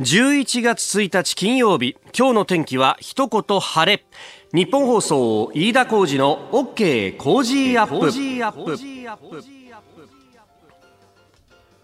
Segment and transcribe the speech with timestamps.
[0.00, 4.02] 11月1日金曜日今日の天気は一言晴れ。
[4.54, 8.10] 日本放送飯田浩二の OK 工事アップ。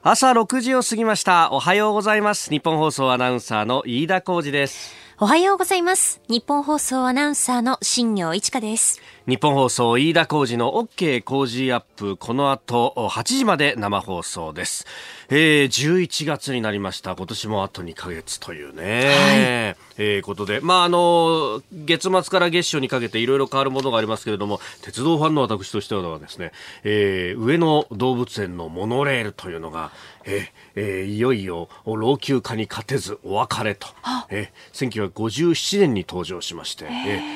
[0.02, 1.52] 朝6時を過ぎました。
[1.52, 2.48] おはようございます。
[2.48, 4.94] 日本放送アナウンサーの飯田浩二です。
[5.18, 6.22] おはようございます。
[6.26, 9.02] 日本放送アナウンサーの新業一華です。
[9.26, 14.86] 日本放送飯田浩二の OK 工事アップこの後8時まで生放送です。
[15.28, 17.16] えー、11月になりました。
[17.16, 26.52] 今年もあと2か月というね、はい、えー、ことで、まああの月末から月初にかけていろいろ変わるものがありますけれども鉄道ファンの私としてはですね、
[26.84, 29.90] えー、上野動物園のモノレールというのが、
[30.24, 30.46] えー
[30.76, 33.88] えー、いよいよ老朽化に勝てずお別れと、
[34.28, 36.88] えー、1957年に登場しまして、え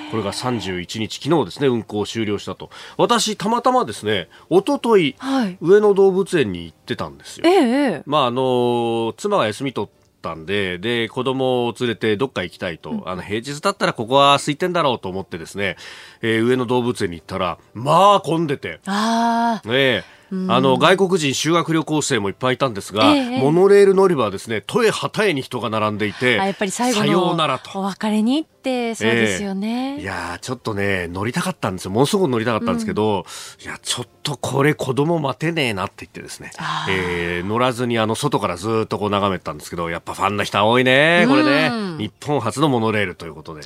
[0.08, 1.20] ー、これが31日。
[1.20, 7.46] 昨日ですね運行終了したと私たまたまですね一昨日、はい、上野動物園に行ってたんですよ。
[7.46, 9.90] えーまああの妻が休み取っ
[10.20, 15.76] たんで、で、子供を連れてどっか行きたいと、うん、あの、平日だったらここは空いてんだろうと思ってですね、
[16.22, 18.80] えー、上野動物園に行ったら、まあ混んでて。
[18.86, 19.68] ああ。
[19.68, 20.04] ねえ。
[20.48, 27.36] あの外国人修学旅行生もいっぱいいたんですが、ええ、モノレール乗り場はですね、都へ旗へに人が並んでいて、やっぱり最後の
[27.74, 29.96] お別れにってそうですよね。
[29.98, 31.90] え、いやちょっとね、乗りたかったんですよ。
[31.90, 33.24] ものすごく乗りたかったんですけど、
[33.58, 36.52] うん、いや、ちょっとこれ子供待てねえなって言ってですね、
[36.88, 41.70] えー、乗らずにあの外からずっとこう眺めてたんですけど、やっぱファンの人多いね、これね。
[41.98, 43.62] 日本初のモノレールということで。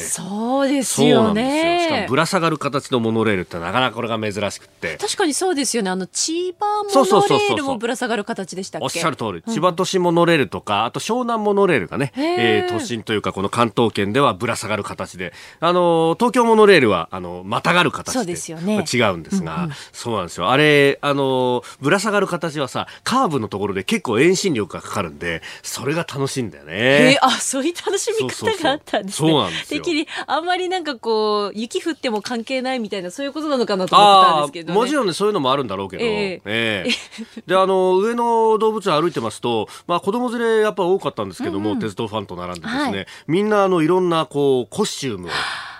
[0.00, 1.86] そうですよね。
[1.86, 4.96] しかもぶら下がる形のモノレールってなかなかこれが珍しくて。
[4.96, 5.90] 確かにそうですよね。
[5.90, 8.84] あの、千葉モノレールもぶら下がる形でしたっけ？
[8.84, 9.42] おっしゃる通り。
[9.42, 18.12] 千葉都市モノレールとか、あと湘南モノレールがね、えー、都心というかこの関東圏ではぶら下がる形で、あの、東京モノレールは、あの、またがる形で。
[18.12, 18.84] そうですよね。
[18.92, 20.50] 違うんですが、うんうん、そうなんですよ。
[20.50, 27.18] あれ、あの、ぶら下がる形はさ、カーブのところで結構遠心力がかかるんで、それが楽しいんだよね。
[27.22, 29.30] あ、そういう楽しみ方があったんですね。
[29.30, 29.82] そうなんですよ。
[29.86, 45.30] きりあんまりなんかこう雪降っても関係ないみたいなそういうことなのかなと思ってたんですけど、ね、もちろんねそういうのもあるんだろうけど、えー、えー、であの上野動物園歩いてますと、まあ、子供連れやっぱ多かったんですけども、うん、鉄道ファンと並んでですね、はい、みんなあのいろんなこうコスチュームを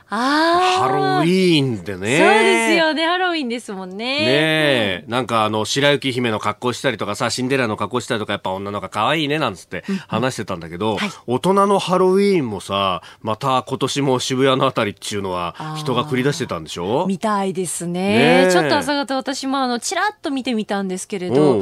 [0.09, 2.19] ハロウィーンでね。
[2.19, 3.07] そうですよね。
[3.07, 3.97] ハロウィンですもんね。
[3.97, 17.07] ねえ、うん、なんかあの、白雪姫の格好したりとかさ、シンデレラの格好したりとか、やっぱ女の子可愛いね、なんつって話してたんだけど、うんはい、大人のハロウィーンもさ、また今年も渋谷のあたりっていうのは人が繰り出してたんでしょ？
[17.09, 18.47] みたいですね。
[18.47, 21.59] ねちょっと朝方私もあの、ちらっと見てみたんですけれど、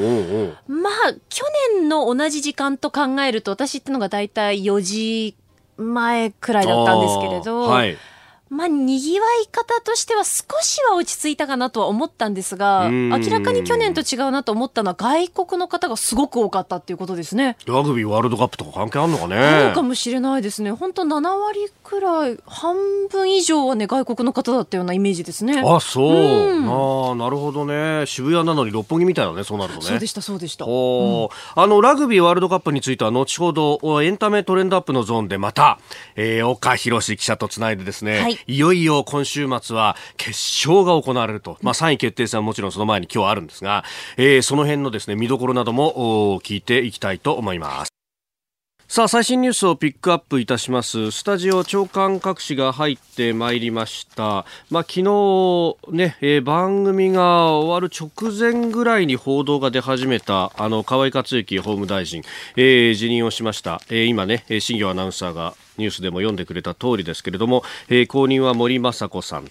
[0.68, 1.44] まあ、去
[1.78, 5.34] 年の同じ時間と考えると、私ってのが大体4時
[5.78, 7.96] 前くらいだったんですけれど、はい
[8.54, 17.56] まあ、賑わい方としては少しは落ち着いたかなとは思ったんですが、明らかに去年と違うなと思ったのは外国の方がすごく多かったっていうことですね。
[17.66, 19.36] ラグビーワールドカップとか関係あるのかね。
[19.36, 20.70] あるかもしれないですね。
[20.70, 22.76] 本当7割くらい、半
[23.10, 25.60] 分以上はね、外国の方だったようなイメージですね。
[25.66, 26.14] あ、そう。
[26.14, 28.06] うん、あなるほどね。
[28.06, 29.86] 渋谷なのに六本木みたいなね、そうなるとね。
[29.86, 30.66] そうでした、そうでした。
[30.68, 35.80] お、うん、あの、ラグビーワールドカップについては後ほど、エンタメトレンドアップのゾーンでまた、
[36.14, 40.30] えー、岡博記者とつないでですね、はい、いよいよ今週末は決
[40.66, 43.84] 勝が行われると、まあ、3位決定戦はもちろんその前に今日あるんですが、
[44.16, 47.94] えー、その辺のですね見どころなども聞いていきたいと思います。
[48.86, 51.10] さあ最新ニュースをピックアップいたします。
[51.10, 54.44] スタジオ長官各紙が入ってまいりました。
[54.70, 55.02] まあ昨日
[55.90, 62.22] ね、えー、番組が終わる直前ぐらいに報道が出始めたあの河井克行法務大臣、
[62.56, 69.48] えー、辞任をしました、えー、今ね新業アナウンサーがニュースでも読んでくれた通りですけれども、えー、後任は森雅子さん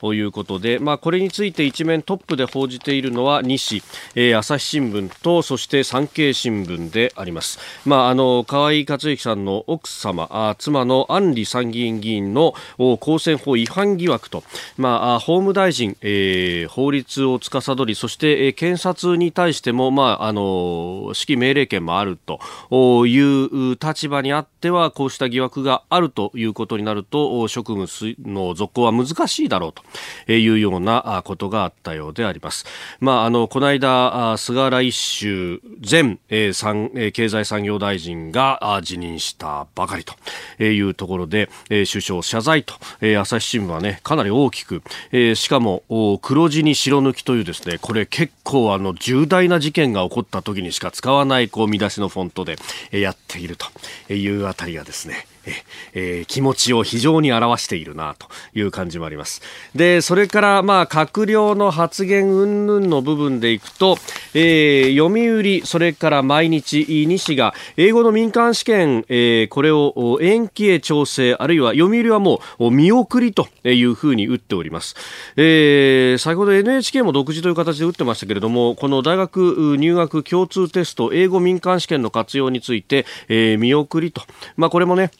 [0.00, 3.82] ということで、まあ、これについて一面トップで報じているのは西、
[4.14, 7.58] えー、朝日新聞とそして産経新聞であります。
[7.84, 12.54] まあ、あの河井克行さんの奥様あ妻の安里参議院議員の
[13.00, 14.44] 公選法違反疑惑と、
[14.76, 27.86] まあ、法務大臣、えー、法律を司りそして、えー、検察に対しても、まあ、あの指揮命令権もあるという立場にあってはこうした疑惑があるということになると職務
[28.24, 29.72] の続行は難しいだろう
[30.26, 32.64] というようなことがあったようであります。
[33.00, 40.14] まあ、あのこの間菅来秋前、えー、経済産業大臣が辞任したばかりと
[40.62, 44.82] いうところで、えー、首相謝罪と、えー、朝日新聞はねかなり大きく、
[45.12, 45.82] えー、しかも
[46.22, 52.56] 黒字に白抜きというですねこれ結構あの重大な事件が起こった時にしか使わないこう見出しのフォントで
[52.90, 55.26] やっているというあたりがですね
[55.94, 59.42] えー、気持ちを非常に表しているなという感じもあります。
[59.74, 63.96] で、それからまあ閣僚の発言云々の部分でいくと、
[64.34, 74.94] えー、読売、それから毎日、西が英語の民間試験、えー、これを延期へ調整、あるいは読売はもう見送りというふうに打っております。
[75.36, 84.22] えー、先ほど NHK も独自という形で打ってましたけれども、この大学入学共通テスト、英語民間試験の活用について、えー、見送りと。
[84.56, 85.10] まあこれもね、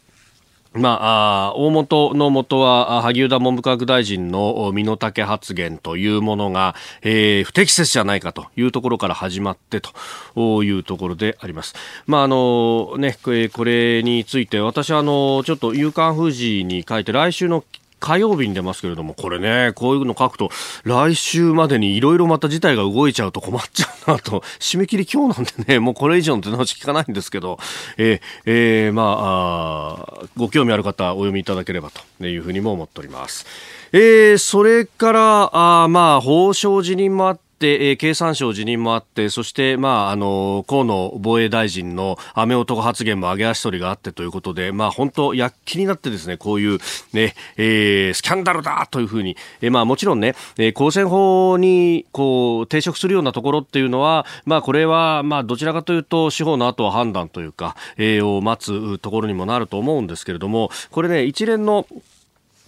[0.75, 11.75] まあ、大元の元は萩生田文部科学大臣の身の丈発言というものが、えー、不適切じゃないかというところから始まってというところであります。
[12.07, 17.65] まああのね、これについて私はあのちょっと夕刊富士に書いて来週の
[18.05, 20.51] 火曜日に出ますけれども、これね、こういうの書くと、
[20.85, 27.59] 来週までにいろいろまた事態が動いちゃうと困っちゃうなと、 締め切り今日なんでね、もうこれ以上の手直し聞かないんですけど、
[27.97, 33.47] えー、えー、まあご興味ある方、お読みいただければというふうにも思っております。
[33.93, 46.79] えー、それから、あまあ、報奨辞任もあって、えー、経産省辞任もあって、そして、まあ、あの、河野防衛大臣の雨男発言も上げ足取りがあってということで、まあ、本当、躍起になってですね、こういう、
[47.13, 61.87] ね、えー、スキャンダルだというふうに、えー、まあ、もちろんね、えー、公選法に、こう、抵触するようなところっていうのは、まあ、これは、まあ、どちらかというと、司法の後は判断というか、えー、を待つところにもなると思うんですけれども、これね、一連の、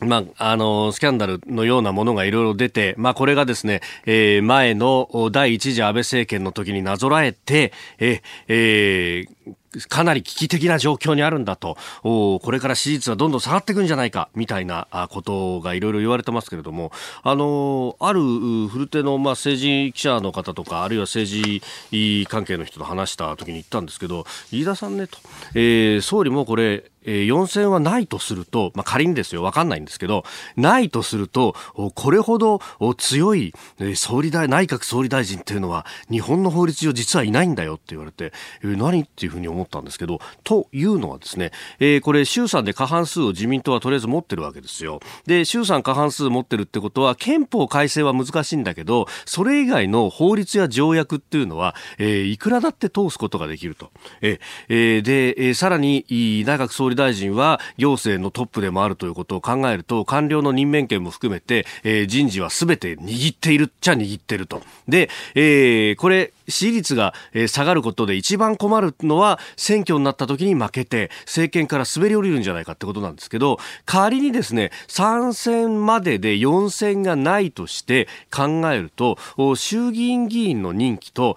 [0.01, 18.21] まあ、あの、スキャンダルのようなものがいろいろ出て、まあ、これがですね、えー、前の第一次安倍政権の時になぞらえて、ええー、かなり危機的な状況にあるんだと、これから支持率はどんどん下がっていくんじゃないか、みたいなことがいろいろ言われてますけれども、あの、ある
[18.69, 21.61] 古手の、まあ、政治記者の方とか、あるいは政
[21.91, 25.19] 治関係の人と話した時に言ったんですけど、飯田さんねと、
[25.55, 30.25] えー、総理もこれ、えー、4000はないとすると、まあ、仮にですよ、わかんないんですけど、
[30.57, 31.55] ないとすると、
[31.95, 32.61] これほど
[32.99, 33.55] 強い、
[33.95, 38.33] 総理大、内閣総理大臣っていうのは、日本の法律上実はいないんだよって言われて、
[38.63, 45.01] えー、何っていうふうに思ったんですけど、というのはですね、えー、これ、衆参で過半数を自民党はとりあえず持ってるわけですよ。
[45.27, 53.91] で、衆参過半数持ってるってことは、憲法改正は難しいんだけど、それ以外の法律や条約っていうのは、えー、いくらだって通すことができると。
[54.21, 64.63] えー、で、えー、さらに、内閣総理大臣は行政のトップでもあるということを考えると、官僚の任命権も含めて、えー、人事は全て握っているっちゃ握っていると。
[64.89, 67.15] で、えー、これ、支持率が
[67.49, 79.19] 下がることで一番困るのは選挙になった時に負けて政権から滑り降りるんじゃないかってことなんですけど仮にですね3選までで4選がないとして考えると
[79.57, 81.37] 衆議院議員の任期と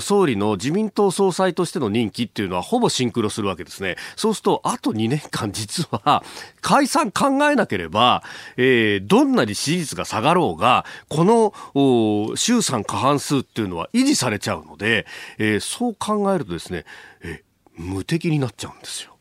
[0.00, 3.96] 総理の自民党総裁としての任期っていうのはほぼシンクロするわけですね。
[4.16, 6.22] そうするとあと2年間実は
[6.60, 8.22] 解散考えなければ、
[8.56, 15.06] えー、どんなに支持率が下がろうがこの衆参過半数っていうのは維持されちゃちゃうので、
[15.38, 16.84] えー、そう考えるとですね、
[17.22, 17.42] え
[17.76, 19.16] 無敵になっちゃうんですよ。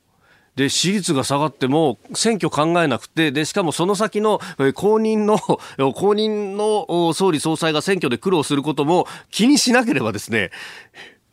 [0.56, 5.38] で、私立が下がっても、選挙考えなくて、で、しかもその先の、え公認の、
[5.94, 10.52] 公認の総理総裁が選挙で苦労することも気にしなければですね、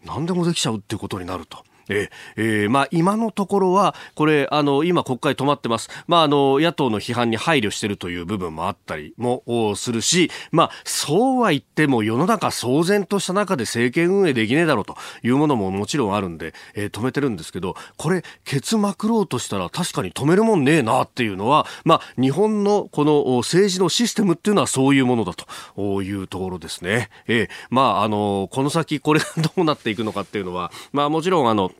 [0.04, 1.64] 何でもできちゃうっていうことになると。
[1.88, 5.88] ええー、まあ、今のところは、これ、あの、今国会止まってます。
[6.06, 9.43] まあ、あの、野党の批判に配慮してるという部分もあったりも
[9.77, 27.10] するし、まあ、そうは言っても世の中騒然とした中で政権運営できねえだろうというものももちろんあるんで、えー、止めてるんですけど、これ、ケツまくろうとしたら確かに止めるもんねえなっていうのは、まあ、日本のこの政治のシステムっていうのはそういうものだというところですね。
[27.27, 31.72] えー、まあ、あの、この先これがどうなっていくのかっていうのは、まあ、もちろんあの、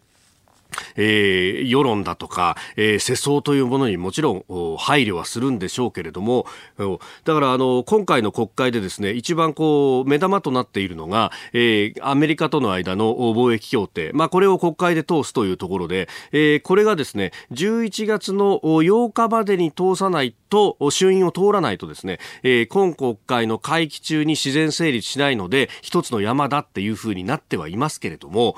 [0.96, 4.44] えー、世論だとか、えー、世相というものにもちろん
[4.78, 6.46] 配慮はするんでしょうけれども、
[7.25, 28.57] だからあの、今回の国会でですね、一番こう、目玉となっているのが、えー、アメリカとの間の貿易協定、まあこれを国会で通すというところで、えー、これがですね、11月の8日までに通さないと、と衆院を通らないとですね、えー、今国会の会期中に自然成立しないので、一つの山だっていうふうになってはいますけれども、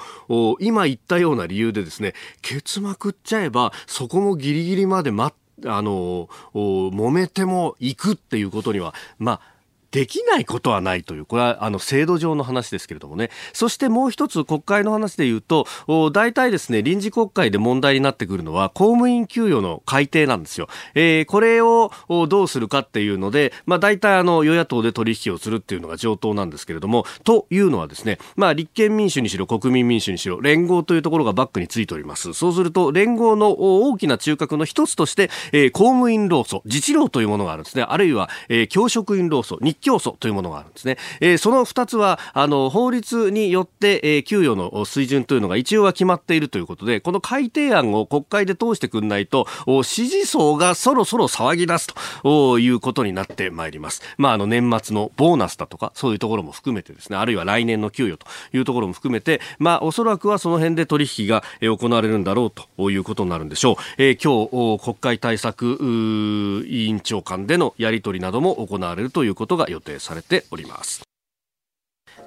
[0.60, 9.57] 今言ったような理由でですね、ケツまくっちゃえば、そこもギリギリまで待っあの、揉めても行くっていうことには、まあ、
[9.90, 13.30] できないことはないという、これはあの制度上の話ですけれどもね。
[13.52, 15.66] そしてもう一つ国会の話で言うと、
[16.12, 20.68] 大体ですね、臨時国会で問題になってくるのは公務員給与の改定なんですよ。
[20.94, 21.90] えー、これを
[22.28, 32.34] どうするかっていうので、まあ大体あの与野党で取引をするっていうのが上等なんですけれども、というのはですね、まあ立憲民主にしろ国民民主にしろ連合というところがバックについております。
[32.34, 37.84] そうすると連合の大きな中核の一つとして、えー、公務員労組、自治労というものがあるんですね。
[37.88, 40.96] あるいは、えー、教職員労組、教組というものがあるんですね。
[41.20, 49.46] えー、その二つは、あの、法律によって、えー、給与の水準というのが一応は決まっているということで、この改定案を国会で通してくんないと、
[49.82, 51.88] 支持層がそろそろ騒ぎ出す
[52.22, 54.02] ということになってまいります。
[54.16, 63.76] まあ、あの、年末のボーナスだとか、そういうところも含めてですね、あるいは来年の給与というところも含めて、まあ、おそらくはその辺で取引が行われるんだろうということになるんでしょう。
[63.98, 71.08] えー、今日、国会対策委員長間でのやり取りなども行われるということが予定されております。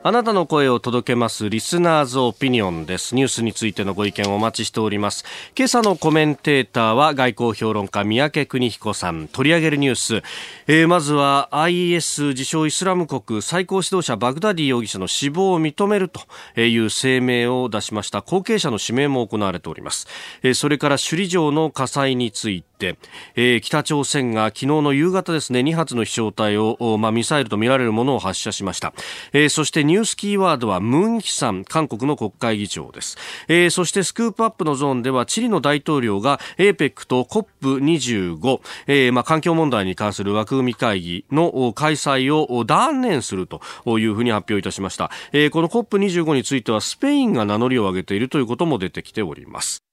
[0.04, 3.14] あなたの声を届けますリスナーズオピニオンです。
[3.14, 5.24] ニュースについてのご意見をお待ちしております。
[5.56, 9.28] 今朝のコメンテーターは外交評論家三宅邦彦さん。
[9.28, 10.24] 取り上げるニュース。
[10.66, 16.22] えー、まずは IS 自称イスラム国最高指導者バグダディ容疑者の死亡を認めると
[16.60, 20.08] いう声明を出しました後継者の指名も行われております。
[20.42, 22.98] えー、それから首里城の火災についてて、
[23.36, 28.94] えー、北朝鮮が昨日の夕方ですね、2発の飛翔体を、まあ、ミサイルとみられるものを発射しました。
[29.34, 33.18] えー、そしてニュースキーワードはムンヒさん、韓国の国会議長です。
[33.48, 43.62] えー、そしてスクープアップのゾーンではチリの大統領が APEC と COP25、えー、まあ、環境問題に関する枠組み会議の開催を断念すると
[44.00, 45.12] いうふうに発表いたしました。
[45.32, 49.84] えー、この COP25 についてはスペインが名乗りを上げているということも出てきております。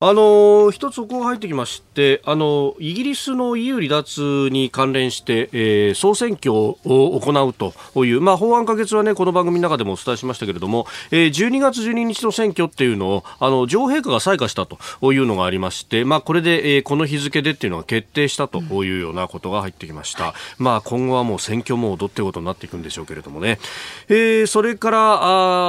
[0.00, 20.34] あの一つここが入ってきまして、あのイギリスの EU 離脱に関連して、えー、総選挙を行うという、まあ、法案可決はね、この番組の中でもお伝えしましたけれども、えー、12月12日の選挙っていうのを、あの、女王陛下が採火したというのがありまして、まあ、これで、えー、この日付でっていうのが決定したというようなことが入ってきました。
[20.58, 23.60] うん、まあ、今後はもう選挙モードっていうことになっていくんでしょうけれどもね。
[24.08, 24.98] えー、それから、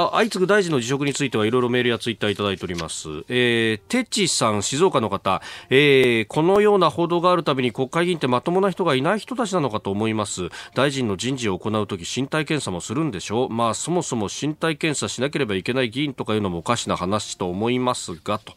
[0.06, 3.08] あ相次ぐ大臣の辞職についてはいろいろメールやツイッターいただいております。
[3.28, 3.80] えー、
[4.16, 10.48] テチさん、静岡の方、えー、このような報道があるたびに国会議員ってまともな人がいない人たちなのかと思います。
[10.74, 13.50] 大臣の人事を行うとき身体検査もするんでしょう。
[13.50, 18.54] まあ、そもそも身体検査しなければいけない議員とかいうのもおかしな話と思いますが、と。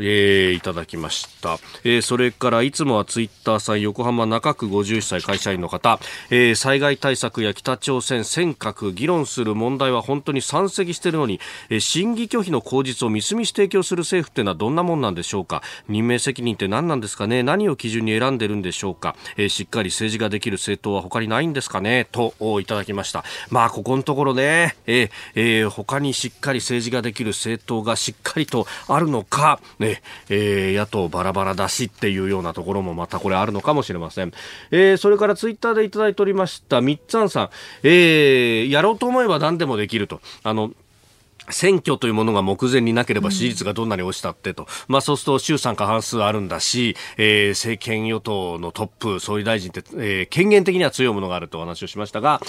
[0.00, 15.62] えー、いただきました、えー、それからいつもはツイッターさん横浜中区51歳会社員の方、えー、災害対策や北朝鮮尖閣議論する問題は本当に山積しているのに、えー、審議拒否の口実をみすみす提供する政府っていうのはどんなもんなんでしょうか。
[15.88, 17.42] 任命責任って何なんですかね。
[17.42, 22.08] 何を基準に選んでるんでしょうか、えー、しっかり政治ができる政党は他にないんですかね。
[22.12, 23.24] といただきました。
[23.50, 34.32] まあここのところね、えーえー、他にしっかり政治ができる政党がしっかりとあるのか、ねで、えー、野党バラバラだしっていうようなところもまたこれあるのかもしれません。
[34.70, 37.50] えー、それからツイッターでいただいておりました、みっつんさん、
[37.82, 40.20] えー、やろうと思えば何でもできると。
[40.42, 40.70] あの、
[41.52, 52.40] 選挙というものが目前になければ支持率がどんなに落ちたってと、うん、まあそうすると衆参過半数あるんだし、えー、政権与党のトップ、総理大臣って、えー、権限的には強いものがあるとお話をしましたが、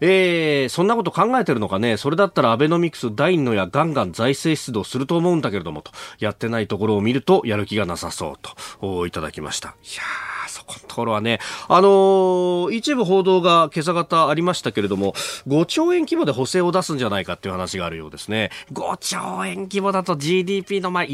[0.00, 8.34] えー、そんなこと考えてるのかね、それだったらアベノミクス第2のやガンガン財政出動すると思うんだけれどもと、やってないところを見るとやる気がなさそう
[8.80, 9.68] と、いただきました。
[9.68, 11.38] いやーそこのところはね、
[11.68, 15.12] あのー、一部報道が今朝方ありましたけれども、
[15.46, 18.50] 5兆円規模で補正を出すんじゃないかっていう話があるようですね。
[18.72, 21.04] 5兆円規模だと GDP のまあ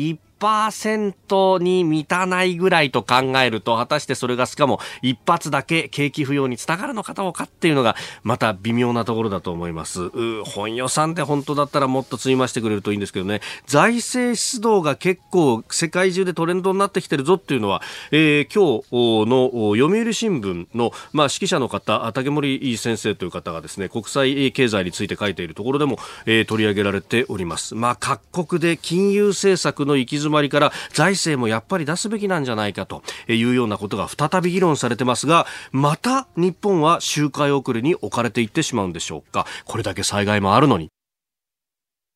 [0.40, 10.10] 5%に満たないぐらいと考えると、果たしてそれがしかも一発だけ景気不要につながるのかどうかっていうのが、また微妙なところだと思います。
[10.44, 27.74] 本予算で本当だったらもっと積み増してくれるといいんですけどね、財政出動が結構世界中でトレンドになってきてるぞっていうのは、えー、今日の読売新聞の、まあ、指揮者の方、竹森先生という方がですね、国際経済について書いているところでも、えー、取り上げられております。
[27.74, 40.88] まあ、各国で金融政策の行き詰まりから財政もやっぱり出すべきなんじゃないかというようなことが再び議論されてますがまた日本は周回遅れに置かれていってしまうんでしょうかこれだけ災害もあるのに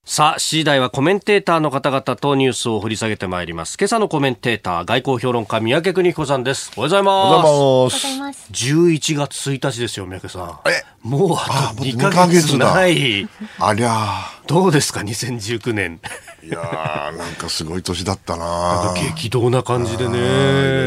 [0.04, 3.76] さあ、次第はコメンテーターの方々とニュースを掘り下げてまいります。
[3.78, 6.72] 今朝のコメンテーター、外交評論家、三宅邦彦さんです。
[6.78, 7.12] おはようございます。
[7.12, 8.50] おはようございます。
[8.50, 10.60] 11月1日ですよ、三宅さん。
[10.66, 10.82] え？
[11.02, 13.28] もうあと2ヶ月ない。
[13.60, 16.00] ありゃどうですか、2019年。
[16.42, 20.18] いやー、なんかすごい年だったな激動な感じでね。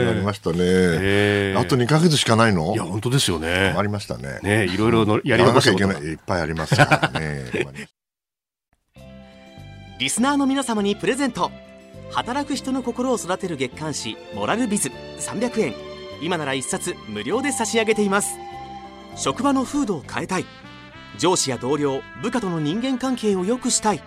[0.10, 0.58] ありましたね。
[0.60, 2.74] えー、あと2か月しかないの？
[2.74, 3.74] いや、本当ですよね。
[3.78, 4.40] ありましたね。
[4.44, 6.02] ねいろいろのやりなきゃいけない。
[6.02, 7.52] いっぱいありますからね。
[10.00, 11.52] リスナーの皆様にプレゼント。
[12.12, 15.74] 働く人の心を育てる月刊誌「モラルビズ」300円
[16.22, 18.36] 今なら1冊無料で差し上げています
[19.16, 20.46] 職場の風土を変えたい
[21.18, 24.04] 上司や同僚部下との人間関係を良くしたい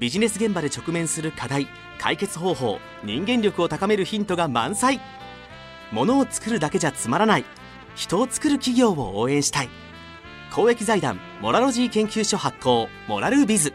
[0.00, 4.98] ビジネス現場で直面する課題解決方法人間力を高めるヒントが満載。
[5.92, 7.44] ものを作るだけじゃつまらない。
[7.96, 9.68] 人を作る企業を応援したい。
[10.54, 13.74] 公益財団モラロジー研究所発行モラルビズ。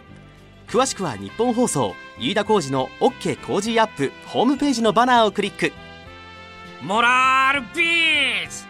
[0.68, 5.72] 詳しくは日本放送飯田浩司の OK 工事アップホームページのバナーをクリック。
[6.82, 8.66] モラルビズ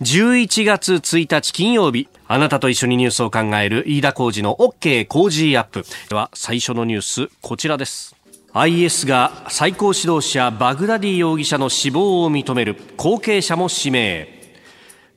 [0.00, 5.84] ！11月1日金曜日あなたと一緒にニュースを考える飯田浩司の OK 工事アップ。
[6.08, 8.16] では最初のニュースこちらです。
[8.52, 14.34] IS が最高指導者バグダディ容疑者の死亡を認める後継者も指名。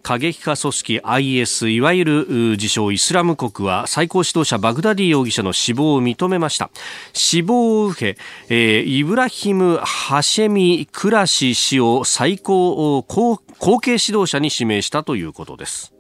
[0.03, 6.69] 過激派組織 IS いわゆる自称イスラム国は最高指導者バグダディ容疑者の死亡を認めました。
[7.13, 13.39] 死亡を受け、えー、イブラヒム・ハシェミ・クラシ氏を最高後
[13.79, 15.98] 継指導者に指名したということです。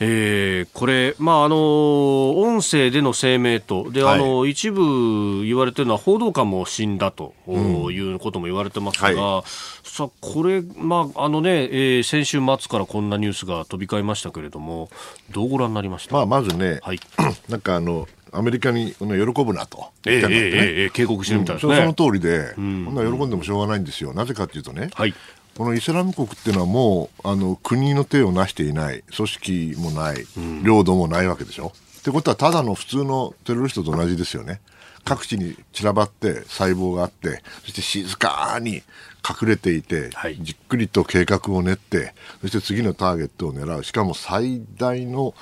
[0.00, 9.16] えー、これ、まああの音声での声明とで、はい、あの一部言われてるのは報道官も死んだということも言われてますが、うん。
[9.16, 9.44] はい、
[9.88, 14.90] さこれ、まああのねえー、先週末からこんなニュースが飛び交いましたけれども
[15.30, 17.00] どうご覧になりました、まあ、まずね、はい、
[17.48, 25.14] なんかあのアメリカに喜ぶなと、えー、ね、えー、警告してるみたいですね、うん、その通りで、うん、こんな喜んでもしょうがないんですよ、なぜかというとね、はい、
[25.56, 29.02] このイスラム国っていうのはもうあの国の手を成していない。
[29.14, 30.26] 組織もない、
[30.62, 31.72] 領土もないわけでしょ。
[32.00, 34.60] ってことはただの普通のテロリストと同じですよね。
[35.04, 38.82] 各地に散らばって細胞があってそして静かに
[39.28, 43.84] 隠れていて、はい、じっくりと計画を練ってそして次のターゲットを狙う。
[43.84, 45.34] しかも最大の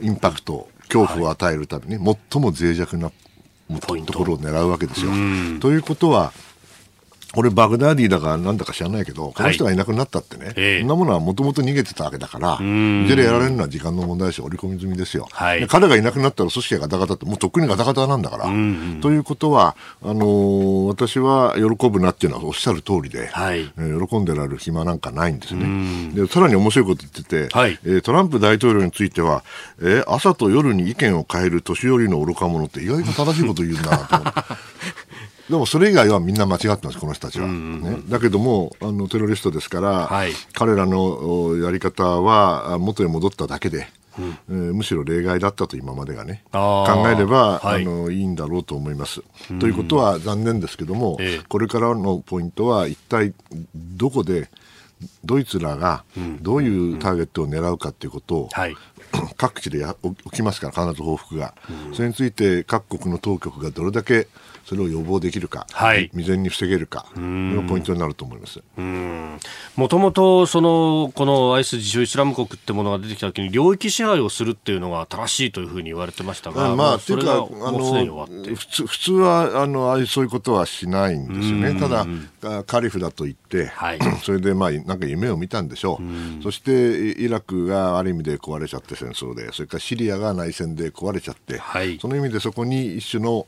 [0.00, 3.10] インパクト恐怖を与えるために、最も脆弱な
[3.70, 5.10] ところを狙うわけですよ。
[5.60, 6.32] ということは
[7.36, 15.28] 俺バグダディだかなんだか知らないけど、この人がいなくなったってね、はい、そんなものはもともと逃げてたわけだから、いずれやられるのは時間の問題ですよ、織り込み済みですよ。
[15.30, 18.44] はい、彼がいなくなったら組織がガタガタって、もうとっくにガタガタなんだから。
[18.44, 26.12] ということは、あのー、私は喜ぶなっていうのはおっしゃる通りで、はい、えー、喜んでられる暇なんかないんですね。
[26.14, 29.44] で、さらに面白いこと言ってて、はい、えー、トランプ大統領については、
[29.80, 34.40] えー、朝と夜に意見を変える年寄りの愚か者って意外と正しいこと言うんだなと思って。
[35.48, 37.46] でもそれ以外はみんな間違ってます、この人たちは。
[37.46, 43.86] ね、だけどもあの、テロリストですから、はい、彼らのやり方は元に戻っただけで、
[44.18, 44.38] うん。
[44.48, 49.22] えー、むしろ例外だったと今までがね考えれば、はい、あのいいんだろうと思います。
[49.60, 53.34] ということは残念ですけども、えこれからのポイントは一体
[53.74, 54.48] どこで
[55.24, 56.04] ドイツらが
[56.40, 58.74] どういうターゲットを狙うかということを、はい、
[59.36, 61.54] 各地でや起きますから必ず報復が、
[61.92, 64.28] それについて各国の当局がどれだけ
[64.66, 68.60] それを予防できるか、はい、未然に防げるか、これがポイントになると思います。
[69.76, 77.36] もともと、その、このアイス自称イスラム国ってものが出てきたときに、領域支配をするっていうのが正しいというふうに言われてましたが、まあ、というか、あ
[77.70, 78.26] の、
[78.56, 81.78] 普通普通は、あの、あそういうことはしないんですよね。
[81.78, 86.00] ただ、カリフだと言って、はい、 それで、まあ、なんか夢を見たんでしょ
[86.40, 86.42] う。
[86.42, 93.46] そして、イラクがある意味で壊れちゃって戦争で、それからシリアが内戦で壊れちゃって、はい、その意味でそこに一種の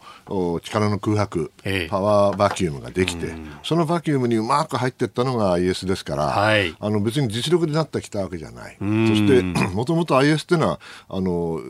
[0.62, 1.52] 力の空白、
[1.88, 8.76] パワーバキュームができて、そのバキュームにうまく入っていったのが IS ですから、はい、あの別に実力でなってきたわけじゃない。
[8.78, 9.42] そして
[9.72, 11.60] もともと IS っていうのはあの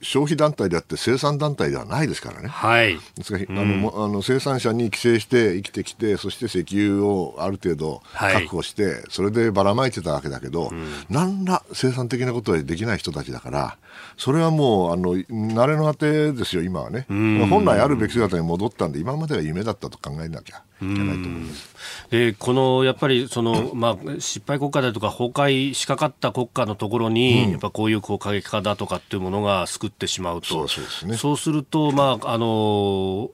[0.00, 2.48] 消費団体であって生産団体ではないですからね。
[2.48, 10.70] はい、ですからあのあの生産者に寄生して生きてきてそして石油をある程度確保して、はい、それでばらまいてたわけだけど、
[11.08, 13.78] 何ら生産的なことはできない人たちだから
[14.16, 17.06] それはもうあの慣れの果てですよ今はね。
[17.08, 21.70] 本来あるべき姿に戻ったんで今までは夢だったと考えなきゃいけないと思います。
[22.10, 30.68] でこのやっぱりその、まあ、失敗国家だとか崩壊しかかった国家のところに、うん、やっぱこういうこう過激化だとかっていうものが救ってしまうと。
[30.68, 33.30] そう、ね、そうすると、まあ、あの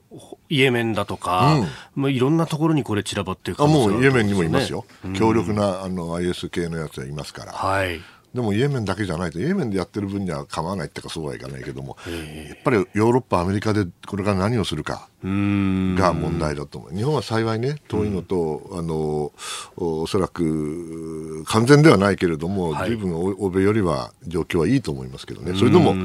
[0.49, 4.85] イエメンだとか、うん、まあ、いろんなところにこれ散らばっていく、ね、もうイエメンにもいますよ、
[5.15, 7.53] 強力なあの IS 系のやつはいますから。
[7.53, 7.99] はい
[8.37, 16.95] でもイエメンだけじゃないとイエメンでやってる分には構わないってかそうはいかないけどもやっぱりヨーロッパアメリカでこれから何をするかが問題だと思う。
[16.95, 19.31] 日本は幸いね遠いのとあの
[19.75, 25.57] おそらく完全ではないけれども、はい、随分欧米よりは状況はいいと思いますけどね。
[25.57, 25.95] それでも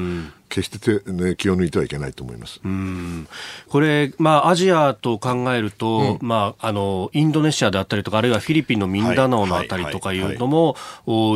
[0.53, 2.61] 決して、ね、気を抜いてはいけないと思います。
[2.63, 3.27] うん。
[3.67, 10.75] これ、まあ、アジアと考えると、うん、まあ、あのインドネシアであったりとかあるいはフィリピンのミンダナオのあたりとかいうのも、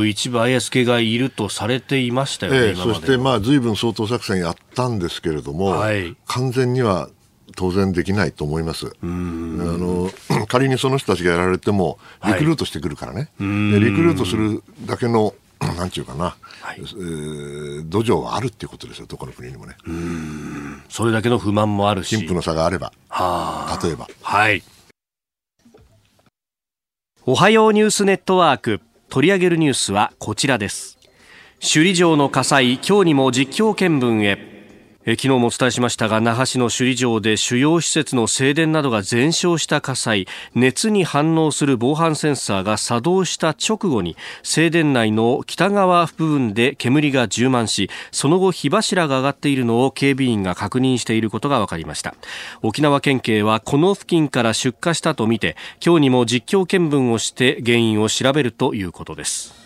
[0.06, 7.10] 一部 IS がいるとされていましたよね、ええ、そして、まあ、随分掃討作戦やったんですけれども、はい、完全には
[7.56, 8.88] 当然できないと思います。
[9.02, 10.12] あの
[10.48, 19.76] 仮にその人たちがやられてもリクルートしてくるからね、はい、でリクルートするだけのなんていうかな、はい、えー、土壌はあるっていうことですよ、どこの国にもね。
[20.90, 22.16] それだけの不満もあるし。
[22.16, 24.08] 貧富の差があれば、は例えば。
[24.22, 24.64] はい。
[27.26, 28.82] おはようニュースネットワーク。
[29.10, 30.98] 取り上げるニュースはこちらです。
[31.60, 34.57] 首里城の火災、今日にも実況見分へ。
[35.10, 52.14] え昨日もお伝えしましたが那覇市の首里城で主要施設の正殿などが全焼した火災熱に反応する防犯センサーが作動した直後に正殿内の北側部分で煙が充満しその後火柱が上がっているのを警備員が確認していることが分かりました。
[52.62, 59.57] 沖縄県警はこの付近から出火したとみて今日にも実況見分をして原因を調べるということです。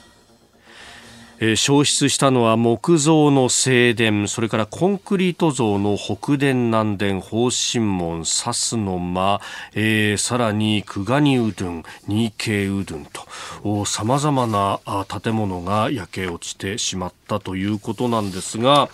[1.44, 9.42] え、消失したのは木造の正殿それからコンクリート造の北殿南殿方針門薩の間、
[9.74, 13.86] えー、さらに久我にうどん二景うどんと。
[13.86, 18.90] さまざまな建物が焼け落ちてしまったということなんですが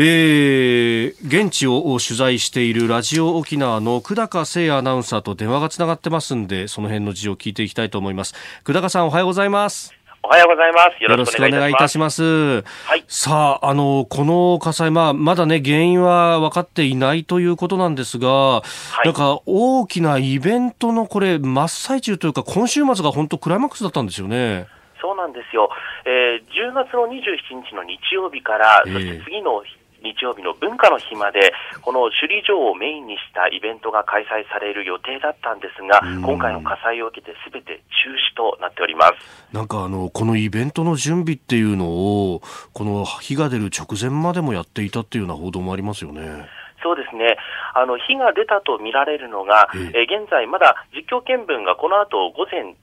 [0.00, 8.34] えー、現地を取材しているラジオ沖縄の久高誠アナウンサーと電話がつながってますんでその辺の事情を聞いていきたいと思います。
[8.64, 9.97] 久高さんおはようございます。
[10.28, 11.02] おはようございます。
[11.02, 12.22] よろしくお願いいたします。
[12.22, 12.62] は
[12.96, 13.04] い。
[13.08, 18.62] さあ、あの、この火災、まあ、まだね、原因は分かっていないということなんですが、は
[19.04, 24.66] い、なんか大きなイベントのこれ、真っ最中というか、今週末が本当クライマックスだったんですよね。
[25.00, 25.70] そうなんですよ。
[26.04, 29.62] えー、10月の27日の日曜日から、そして次の
[30.02, 39.14] 日曜日の文化の日まで、この首里城をメインにしたイベントが開催される予定だったんですが、今回の火災を受けてすべて中止となっております。
[39.52, 46.48] なんかあの、このイベントの準備っていうのを、この火が出る直前までもやっていたっていうような報道もありますよね。
[46.82, 47.36] そうですね。
[47.80, 52.74] あの、火が出たと見られるのが、えー、現在まだ実況見分がこの後午前11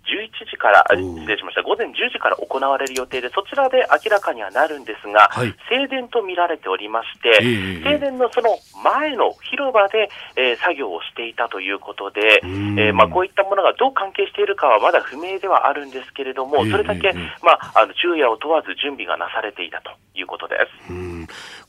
[0.49, 7.43] 時から、失礼しました、午前10時から行われる予定で、そちらで明らかにはなるんですが、はい、正殿と見られておりまして、
[7.83, 20.95] 正殿のその前の広場で、えー、作業をしていたということで、えー、まあ、こういったものがどう関係しているかはまだ不明ではあるんですけれども、それだけ、まあ、あの昼夜を問わず準備がなされていたということです。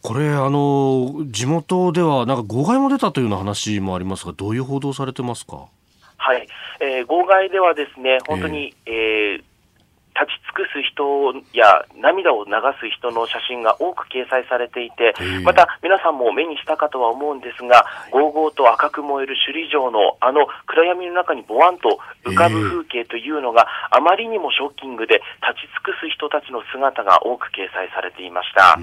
[0.03, 5.69] これ、あの、地元ではなんか号外も出たというような話もありますが、どういう報道されてますか？
[6.19, 6.47] はい、
[6.81, 9.45] えー、号外ではですね、本当に、えー、えー
[10.17, 15.13] 立ち尽くす人や涙を流す人の写真が多く掲載されていて、
[15.45, 28.79] また皆さんも目にしたかとは思うんですが、ごうごうと赤く燃える首里城のあの暗闇の中にぼわんと浮かぶ風景というのがあまりにもショッキングで立ち尽くす人たちの姿が多く掲載されていました。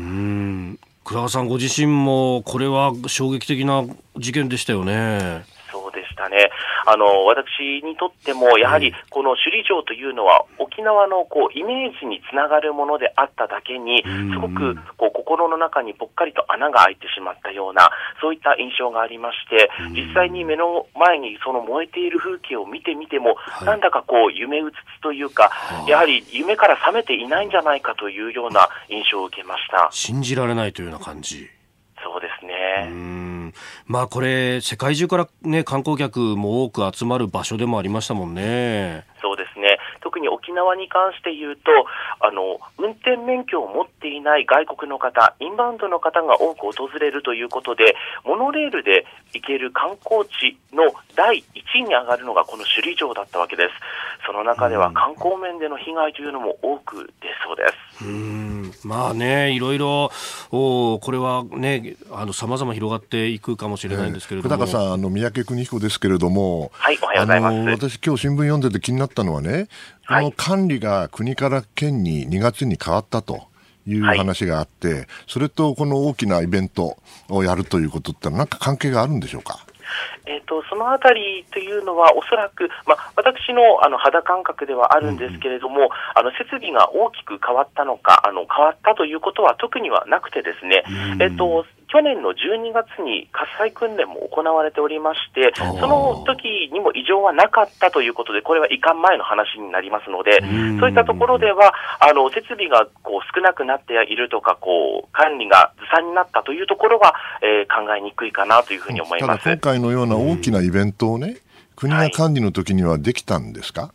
[1.03, 3.83] 倉田さんご自身もこれは衝撃的な
[4.17, 5.43] 事件でしたよね。
[5.71, 6.49] そうでしたね。
[6.85, 17.89] あの、私にとっても、やはり、この首里城というのは、沖縄のこう、イメージにつながるものであっただけに、すごく、こう、心の中にぽっかりと穴が開いてしまったような、
[18.21, 25.51] そういった印象がありまして、実際に目の前にその燃えている風景を見てみても、なんだかこう、夢うつつというか、
[25.87, 29.87] やはり夢から覚めていないんじゃないかというような印象を受けました。
[29.91, 31.49] 信じられないというような感じ。
[32.03, 32.89] そうですね。
[33.85, 39.05] まあこれ、世界中からね、観光客も多く集まる場所でもありましたもんね。
[39.21, 39.77] そうですね。
[40.01, 41.61] 特に沖縄に関して言うと、
[42.19, 53.69] あの、運転免許を持っていない外国の方、インバウンドの方が多く訪れるということで、モノレールで行ける観光地の第1位に上がるのがこの首里城だったわけです。
[54.25, 57.63] その中では観光面での被害というのも多く出そうで
[57.99, 58.42] す。
[58.83, 60.11] うんまあね、いろいろ、
[60.51, 64.55] おこれはね、あの、様々広がっていくかもしれないんですけれども。
[64.55, 67.55] えー、さん、あの、三宅邦彦ですけれども、はい、おはようございます。
[67.69, 69.67] 私今日新聞読んでて気になったのはね、
[70.07, 73.47] この管理が国から県に2月に変わったと。
[73.85, 79.65] いう話があって、はい、それとこの大きなイベントをやるということって何か関係があるんでしょうか？
[80.25, 100.41] えーと、そのあたりというのは、おそらく、まあ、私のあの肌感覚ではあるんですけれども、うん、あの設備が大きく変わったのかあの、変わったということは特にはなくてですね、うん、えーと、去年の12月に火災訓練も行われておりまして、その時にも異常はなかったということで、これは移管前の話になりますので、
[100.79, 109.47] そういったところでは、あの設備がこう少なくなっているとか、こう管理がずさんになったというところは、えー、考えにくいかなというふうに思います。
[109.47, 111.37] 今回のような大きなイベントをね、
[111.75, 113.91] 国が管理の時にはできたんですか、はい、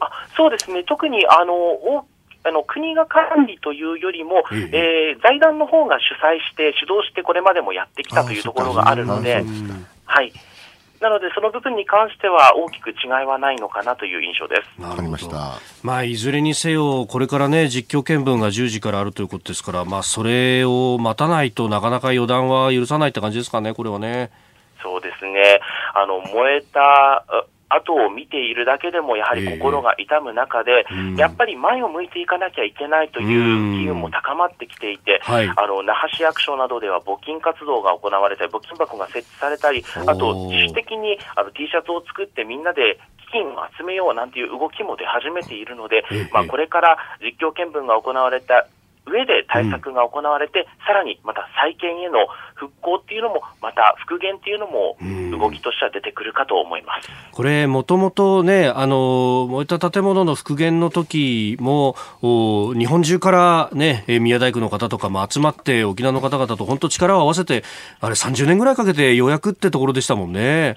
[0.00, 2.04] あそうですね、特にあの大
[2.48, 9.44] あの国が管理というよりも、ええー、財団の方が主催して、主導してこれまでもやってきたというところがあるので、
[10.04, 10.32] はい。
[11.00, 14.82] なので、その部分に関しては大きく違いはないのかなという印象です。
[14.82, 15.60] わかりました。
[15.82, 24.30] まあ、いずれにせよ、これからね、実況見分が10時からあるということですから、まあ、それを待たないとなかなか予断は許さないって感じですかね、これはね。
[24.82, 25.60] そうですね。
[25.94, 27.24] あの、燃えた、
[27.68, 48.66] 後を見ているだけでもやはり心が痛む中で、えー、やっぱり前を向いていかなきゃいけないという機運も高まってきていて、はい、あの那覇市役所などでは募金活動が行われたり、募金箱が設置されたり、あと自主的にあの T シャツを作ってみんなで基金を集めようなんていう動きも出始めているので、えー、まあ、これから実況見分が行われた
[49.08, 54.96] 上で対策が行われて、うん、さらにまた再建への復興っていうのも、また復元っていうのも、
[55.38, 67.64] 動きとしては出てくるかと思います、これ、もともとね、あの燃えた建物の復元の時も、日本中からね、宮大工の方とかも集まって、沖縄の方々と本当、力を合わせて、
[68.00, 70.76] あれ、30年ぐらいかけてようやくってところでしたもんね。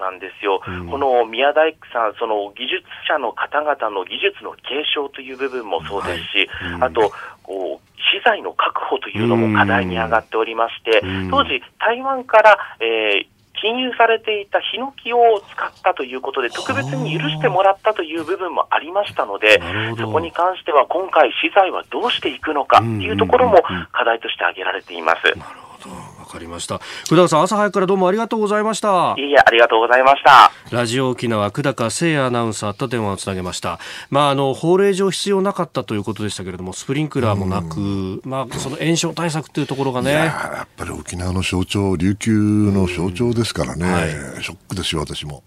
[0.00, 0.70] なんですよ、う。
[0.70, 6.72] ん、この宮大工さん、その技術者の方々の技術の継承という部分もそうですし、はい。
[6.74, 15.18] うん、あとこう、資材の確保というのも課題に上がっておりまして、当時、台湾から、えー禁輸されていたヒノキを
[15.52, 19.60] 使ったということで、特別に許してもらったという部分もありましたので、
[19.98, 25.34] そこに関しては今回、資材はどうしていくのかというところも課題として挙げられています。
[25.80, 26.78] どかりました。
[27.04, 29.14] 久高さん朝早くからどうもありがとうございました。
[29.18, 30.52] いいえありがとうございました。
[30.70, 33.78] ラジオ沖縄久高誠也アナウンサーと電話をつなげました。
[34.08, 40.12] まああの法令上必要なかったということでしたけれどもスプリンクラーもなくまあその炎症対策というところがね。
[40.12, 44.10] やっぱり沖縄の象徴琉球の象徴ですからね、はい、
[44.42, 45.42] ショックですよ私も。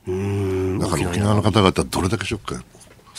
[0.79, 2.63] だから沖縄の方々どれだけショックか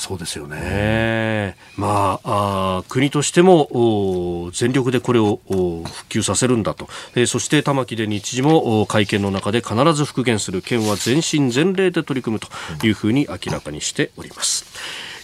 [0.05, 1.57] そうですよね。
[1.79, 6.89] まあ、あ国としても全力でこれを復旧させるんだと。
[7.17, 14.67] えそして玉城で日時も会見の中で必ず復元する県は全身全霊で取り組むというふうに明らかにしております。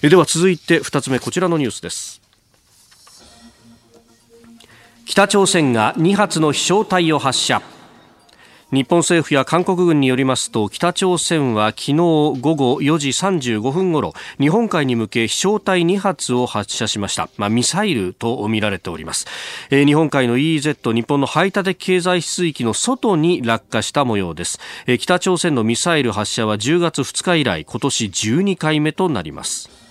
[0.03, 2.23] えでは続いて2つ目こちらのニュースです。
[5.05, 7.61] 北朝鮮が2発の飛翔体を発射。
[8.73, 19.27] 日本政府や韓国軍によりますと北朝鮮は昨日午後4時35分ごろ日本海に向け飛翔体2発を発射しました、まあ、ミサイルと見られております、
[19.71, 29.90] えー、日本海の EEZ 日本の排他的経済水域の外に落下した模様です、えー、北朝鮮のミサイル発射は10月2日以来今年12回目となります。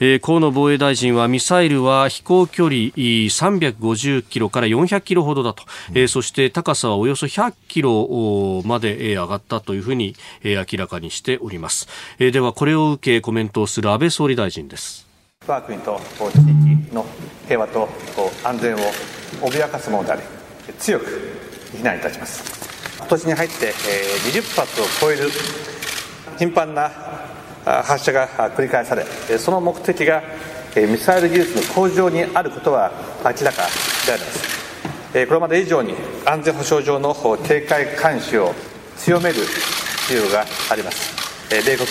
[0.00, 11.86] えー、河野防衛大臣はミサイルは飛行距離350キロから400キロほどだと、うん、えー、そして高さはおよそ100キロまで、えー、上がったというふうに、えー、明らかにしております、
[12.18, 15.06] えー、ではこれを受けコメントをする安倍総理大臣です。
[15.46, 15.98] 我が国と
[16.32, 17.04] 地域の
[17.46, 17.88] 平和と
[18.44, 18.78] 安全を
[19.40, 20.22] 脅かすものであり
[20.78, 21.06] 強く
[21.76, 22.60] 非難いたします。
[22.98, 25.30] 今年に入って、えー、20発を超える
[26.38, 26.90] 頻繁な
[27.64, 29.04] 発射が繰り返され
[29.38, 30.22] その目的が
[30.76, 32.92] ミサイル技術の向上にあることは
[33.24, 33.66] 明らか
[34.06, 34.60] であります。
[35.26, 35.94] これまで以上に
[36.24, 38.54] 安全保障上の警戒監視を
[38.96, 39.40] 強める
[40.02, 41.18] 必要があります。
[41.50, 41.88] 米国、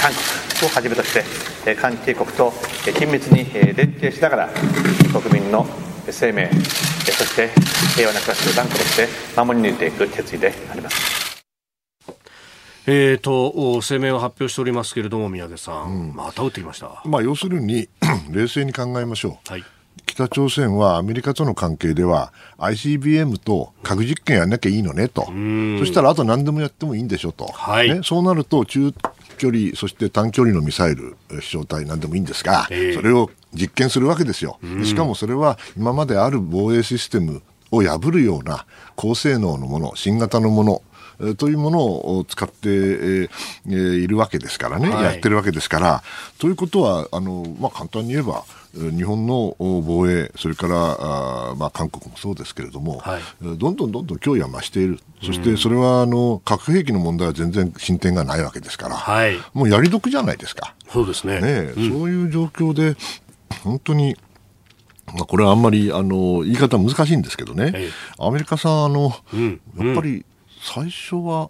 [0.00, 0.10] 韓
[0.58, 1.12] 国をはじめとし
[1.64, 2.50] て関係国と
[2.86, 4.48] 緊密に連携しながら
[5.12, 5.66] 国民の
[6.08, 6.48] 生命
[7.04, 7.50] そして
[7.94, 11.25] 平和な暮らしを断固として守り抜いていく決意であります。
[12.88, 17.88] えーと、声明を発表しておりますけれども、宮根さん、うん、また撃ってきました、まあ、要するに
[18.30, 19.64] 冷静に考えましょう、はい、
[20.06, 25.30] 北朝鮮はアメリカとの関係では ICBM と核実験やんなきゃいいのねと、そ
[25.84, 28.92] したらあと何でもやってもいいんでしょと、はい、ね、そうなると中
[29.36, 34.58] 距離、そして短距離のミサイル、飛翔体なんでもいいんですが、えー、それを実験するわけですよ。
[34.84, 40.82] しかもそれは今まである防衛システムを破るような高性能のもの、新型のもの、
[41.38, 46.02] というものを使って、えー、いるわけですからね、はい、やってるわけですから、
[46.38, 60.74] ということは、あのまあ、簡単に言えば、日本の防衛、それからあ、まあ、韓国もそうですけれども、はい、どんどんどんどん脅威は増している、そしてそれはあの核兵器の問題は全然進展がないわけですから、はい、もうやり得じゃないですか。
[60.92, 62.96] そうですね、ね、うん、そういう状況で、
[63.62, 64.16] 本当に
[65.14, 70.24] まあ、これはあんまりあの言い方難しいんですけどね、ええ、アメリカさんあの、うん、やっぱり
[70.66, 71.48] 最初は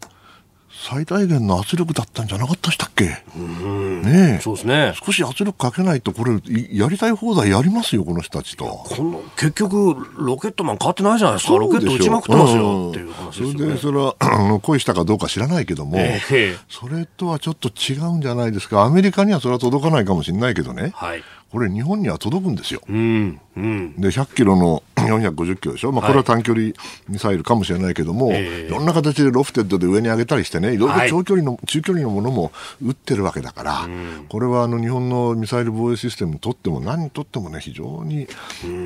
[0.69, 4.93] 最大限の圧力だったんじゃなかったしたっけ、ねそうですね。
[5.03, 6.39] 少し圧力かけないとこれ
[6.71, 8.67] やりたい放題やりますよこの人たちと。
[8.67, 11.57] この結局ロケットマン変わってないじゃないですか。
[11.57, 18.83] ロケット打ちまくってますよ、っていう話ですよ、ね、それでそれはあの恋したかどうか知らないけども、えー、それとはちょっと違うんじゃないですか。
[18.83, 21.23] アメリカにはそれは届かないかもしれないけどね、はい。
[21.51, 22.83] これ日本には届くんですよ。
[22.87, 26.73] うんうん、で100キロの450キロでしょ、まあ、これは短距離
[27.09, 38.27] ミサイルかもしれないけども、はい、いろんな形でロフテッドで上に上げたりしてねいろいろ長距離の、はい、中距離のものも撃ってるわけだから、うん、これはあの日本のミサイル防衛システムにとっても何にとってもね非常に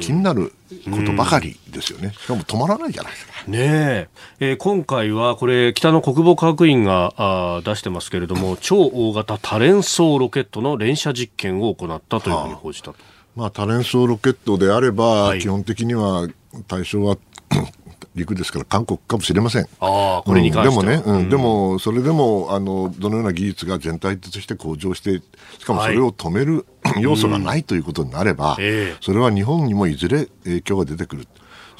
[0.00, 0.52] 気になる
[0.84, 3.32] ことばかりですよね、しかも止まらないじゃないですか。
[3.48, 4.52] ねえ。
[4.52, 12.92] ー、今回はこれ北の国防科学院があ出してますけれども超大型多連装ロケットの連射実験を行ったというふうに報じたと。
[12.92, 16.28] はあまあ、多連装ロケットであれば、はい、基本的には
[16.66, 17.16] 対象は
[18.14, 19.68] 陸ですから韓国かもしれません。
[19.78, 25.22] あこれに関して、うん、でもね、うん、うん、でもそれでもあのどのような技術が全体として向上して、
[25.58, 28.94] しかもそれを止める、はい、要素がないということになれば、うんえ。
[28.94, 31.28] ー、それは日本にもいずれ影響が出てくる。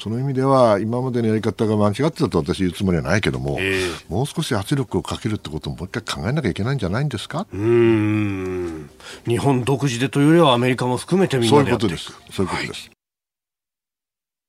[0.01, 7.45] その意味では今までのやり方が間違ってたと私言うつもりはないけども、えー、もう少し圧力をかけるってことももう一回考えなきゃいけないんじゃないんですか？
[7.53, 8.89] うん。
[9.27, 11.97] 日本独自でというよりはアメリカも含めてみんなでやっていく。
[11.99, 12.35] そういうことです。
[12.35, 12.87] そういうことです。
[12.87, 12.97] はい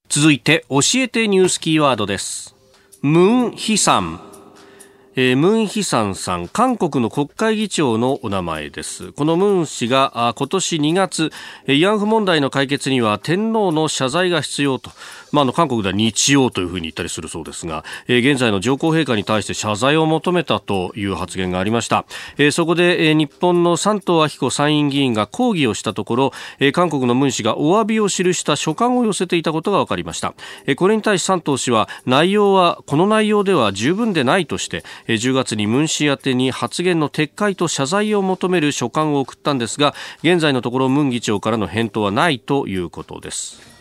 [0.09, 2.55] 続いて教えてニュースキーワードです。
[3.01, 4.21] ムンヒさん
[5.15, 9.13] えー、ムン・ヒサンさん、韓国の国会議長のお名前です。
[9.13, 11.31] このムン氏があ今年2月、
[11.67, 14.91] 慰安婦問題の解決には天皇の謝罪が必要と、
[15.33, 22.05] まあ、の韓国では日曜というふうに言ったりするそうですが、えー、現在の上皇陛下に対して謝罪を求めたという発言がありました、
[22.37, 30.35] えー、そこで、えー、日本の山東昭子参院議員が抗議をしたところ、えー、韓国のムン氏がお詫びを記した書簡を寄せていたことが分かりました、
[30.67, 43.72] えー、これに対し山東氏は内容はこの内容では十分でないとして、えー、10月にムン氏宛てに発言の撤回と謝罪を求める書簡を送ったんですが現在のところムン議長からの返答はないということです。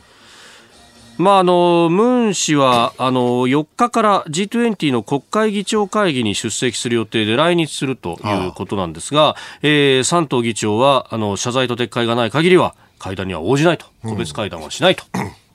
[1.22, 15.04] まあ、あのムン氏はあの4日から G20 の国会議長会議に出席する予定で来日するということなんですが、えー、山東議長はあの謝罪と撤回がない限りは会談には応じないと、個別会談はしないと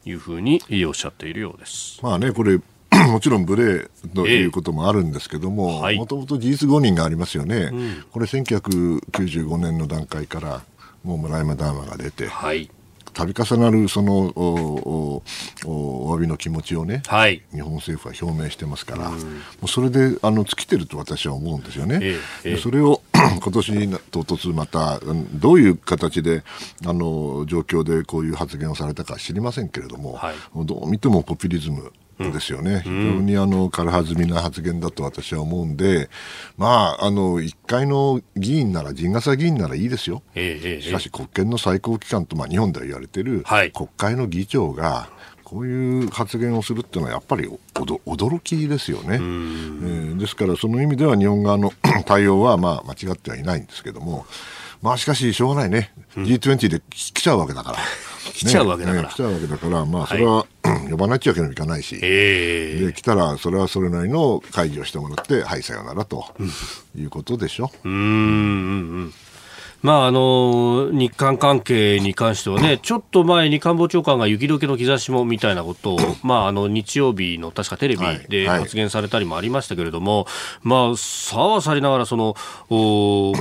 [0.04, 2.00] いうふうにおっしゃっているようです。
[2.02, 2.58] まあね、これ
[3.08, 10.62] もちろん無礼ということもあるんですけども、もともと事実誤認がありますよね、うん、これ、1995年の段階から、
[11.04, 12.68] もう村山談話が出て、はい、
[13.16, 15.22] 度重なるそのお
[15.64, 19.16] おお詫びの気持ちをね、はい、日本政府は表明してますから、も
[19.64, 21.98] うそれであの尽きてると私は思うんですよね。
[22.02, 23.00] ええ、それを
[23.40, 25.00] 今年唐突また
[25.32, 26.44] どういう形で
[26.84, 36.08] あの状況でこういう発言をされたか知りませんけれども、はい、どう見てもポピュリズムですよね、うん、非常にあの軽はずみな発言だと私は思うんで、
[36.56, 43.24] まあ、あの1回の議員なら、陣笠議員ならいいですよ、ええ、しかし国権の最高機関と、まあ、日本では言われてい。
[43.26, 45.10] る国会の議長が、
[45.44, 51.72] こういう発言をするっていうのはやっぱり驚きですよね、えー、ですからその意味では日本側の
[52.04, 54.26] 対応はまあ間違ってはいないんですけども、
[54.82, 57.78] まあしかししょうがないね、うん、G20 で来ちゃうわけだから。
[58.36, 59.02] 来ちゃうわけだから。
[59.04, 60.46] ね来ちゃうわけだから、まあ、それは、は
[60.86, 66.26] い、 呼ばないっちゃうわけにもいかないし、えー、で来たら、それはそれなりの会議をしてもらって、はい、さよならと、
[66.96, 67.70] いうことでしょ。
[67.84, 69.14] うんうん
[69.82, 82.34] まあ、あの日韓関係に関してはね、 ちょっと前に官房長官が雪解けの兆しもみたいなことを、 まあ、あの日曜日の確かテレビで発言されたりもありましたけれども、はいはい、まあ、さはさりながらその
[82.70, 83.32] お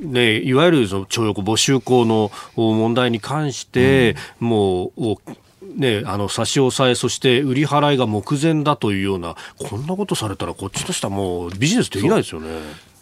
[0.00, 5.16] ね、いわゆるその徴用工募集校の問題に関して、うん、もう、
[5.76, 12.48] ね、あの差し押さえ、そして売り払いが目前だというような、こんなことされたら、こっちとしてはもうビジネスできないですよね。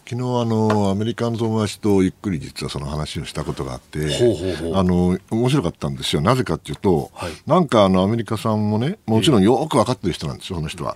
[0.09, 4.05] 昨日あのアメリカの友達とゆっくり実はその話をしたことがあって
[4.73, 6.21] あの面白かったんですよ。
[6.21, 10.95] なぜかというと、はい、なんかあのアメリカさんもねもちろんよく分かってる人なんですよその人は。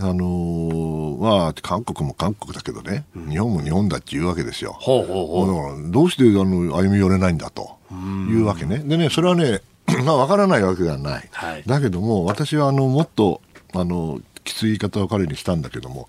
[0.00, 4.76] あのまあ韓国も韓国だけどね、うん、日本も日本だっていうわけですよ。
[4.80, 5.46] ほうほうほう。
[5.46, 8.78] だからどうしてあの歩み寄れないんだというわけね。
[8.78, 9.62] でねそれはね
[10.04, 13.40] まあ分からないわけではない、はい、だけども私はあのもっと
[13.72, 16.08] あのきつい言い方を彼にしたんだけども、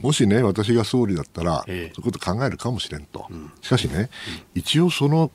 [0.00, 3.26] もしね、私が総理だったら、ええ、そういうこと考えるかもしれんと。
[3.30, 4.08] うん、しかしね、うん、
[4.54, 5.30] 一応その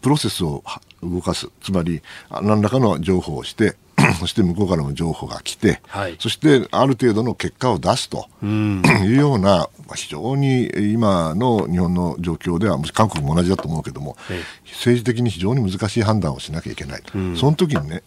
[0.00, 0.62] プロセスを
[1.02, 1.48] 動かす。
[1.62, 3.76] つまり、何らかの情報をして
[4.20, 14.16] そして向こうからも情報が来て、はい、そしてある程度の結果を出すというような、非常に今の日本の状況では、韓国も同じだと思うけども、
[14.64, 18.02] 政治的に非常に難しい判断をしなきゃいけない、うん、その時にね、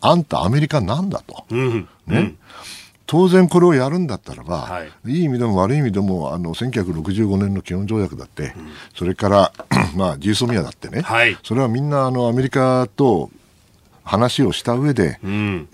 [0.00, 1.44] あんたアメリカなんだと。
[1.50, 2.34] うんね、
[3.06, 9.52] 当然これをやるんだったらば、はい、いい意味でも悪い意味でもあの1965年の基本条約だって、うん、それから
[9.94, 13.30] まあ、ジーソミアだってね、はい、それはみんなあのアメリカと
[14.06, 15.68] 話をした上で、うん、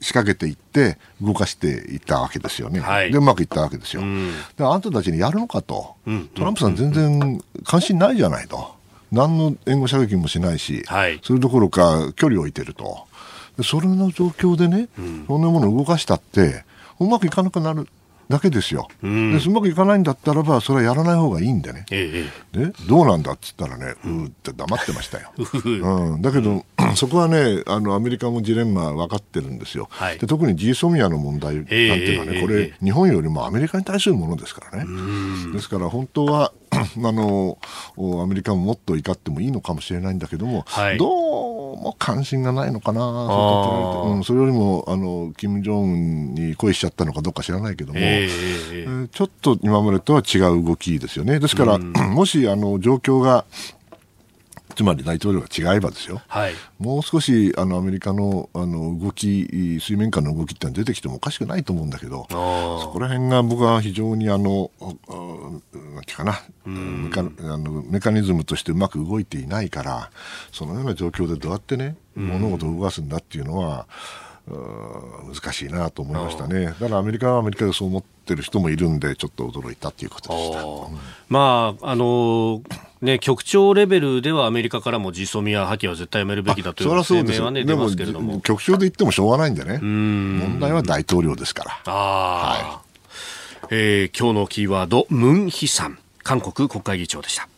[0.00, 8.76] 仕掛けていって動かしていったわけですよね、はい、でうまくいったわけですよ、うん、であんたたちにやるのかと、うん、トランプさん全然関心ないじゃないと。
[9.10, 13.06] 何の援護射撃もしないし、はい、それどころか距離を置いてると。
[13.64, 14.88] それの状況でね、
[15.26, 16.64] そんなものを動かしたって
[17.00, 17.88] うまくいかなくなる
[18.28, 25.32] だけですよ、うん、でうまくいかないんだったらばそれはやらない方がいいんでね、ええ、でどうなんだっつったらねうーって黙ってましたよ、
[25.64, 34.86] うん、だけど、 そこはねあのアメリカもジレンマ分かってるんですよ、はい、で特にジーソミアの問題なんていうのはね、これ日本よりもアメリカに対するものですからね、
[35.52, 37.58] ですから本当は あの
[38.22, 51.38] アメリカももっと怒ってもいいのかもしれないんだけども、はい、どうも関心がないのかなそ,、うん、それよりもあの金正恩に恋しちゃったのかどうか知らないけども、えー、ちょっと今までとは違う動きですよね。
[51.40, 53.44] ですから、もしあの状況が
[54.78, 59.48] つまり大統領が違えばですよ、はい、もう少しあのアメリカのあの動き、
[59.80, 67.24] 水面下の動きってのは出てきてもおかしくないと思うんだけど、そこら辺が僕は非常にあの、なんていうかな、メカあ
[67.58, 70.12] のメカニズムとしてうまく動いていないから、
[70.52, 73.88] そのような状況でどうやってね、物事を動かすんだっていうのは、
[74.46, 76.66] 難しいなと思いましたね。
[76.66, 80.64] だからアメリカはアメリカでそう思ってる人もいるんで、ちょっと驚いたということでした。
[81.28, 82.62] まあ、あの
[83.00, 88.40] ね、局長レベルではアメリカからもジソミア破棄は絶対やめるべきだという声明はね、出ますけれども。
[88.40, 89.78] 局長で言ってもしょうがないんでね。
[89.78, 91.80] 問題は大統領ですから。
[91.86, 92.82] あは
[93.64, 97.48] い、えー、今日のキーワード、ムン・ヒさん、韓国国会議長でした。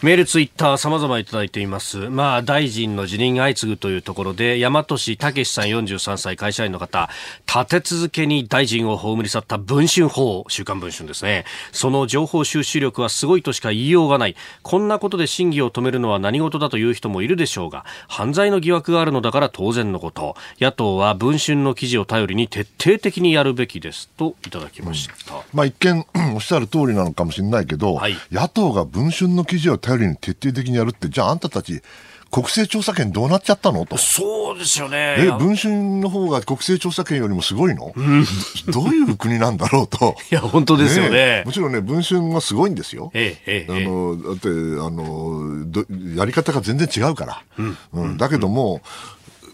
[0.00, 2.08] メール、ツイッター、様々いただいています。
[2.08, 7.10] まあ、大臣の辞任相次ぐというところで、大和市武さん43歳、会社員の方、
[7.52, 11.46] 立て続けに大臣を葬り去った文春法、週刊文春ですね。
[11.72, 14.36] その情報収集力はすごいとしか言いようがない。
[14.62, 20.36] こんなことで審議を止めるのは何事だという人もいるでしょうが、犯罪の疑惑があるのだから当然のこと。
[20.60, 24.08] 野党は文春の記事を頼りに徹底的にやるべきです。
[24.16, 25.34] といただきました。
[25.34, 31.82] うん、まあ、一見、おっしゃる通りなのかもしれないけど、はい、野党が文春の記事を頼りに徹底的にやるって、じゃああんたたち、
[32.30, 33.96] 国政調査権どうなっちゃったのと。
[33.96, 35.16] そうですよね。
[35.18, 38.24] え、文春の方が国政調査権よりもすごいの、うん、
[38.70, 40.14] どういう国なんだろうと。
[40.30, 41.10] いや、本当ですよね。
[41.10, 43.10] ねもちろんね、文春はすごいんですよ。
[43.14, 43.72] ええ、ええ。
[43.72, 47.42] あの、だって、あの、やり方が全然違うから。
[47.58, 47.78] うん。
[47.92, 48.82] うん、だけども、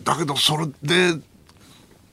[0.03, 1.16] だけどそれで、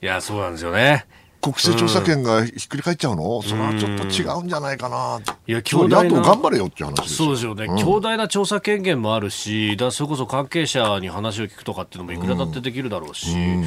[0.04, 1.06] いや、そうなんですよね。
[1.42, 5.20] 国政調査権がひっくり返っちゃうの、うん、それはちょっと違うんじゃないかな。
[5.48, 6.22] いや、強大な。
[6.22, 13.32] 頑張れよっていう話そうですよね、うん、強大な調査権限もあるし、だそれこそ関係者に話を聞くとかっていうのもいくらだってできるだろうし。
[13.32, 13.66] うん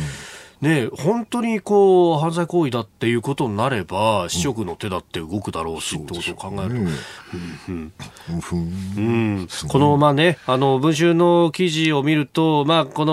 [0.61, 6.91] ね、本当にこう犯罪行為だっていうことになれば、市職の手だって動くだろうし、ってことを考えると、
[7.77, 9.49] うん。
[9.69, 13.05] このまあね、あの文春の記事を見ると、まあ、こ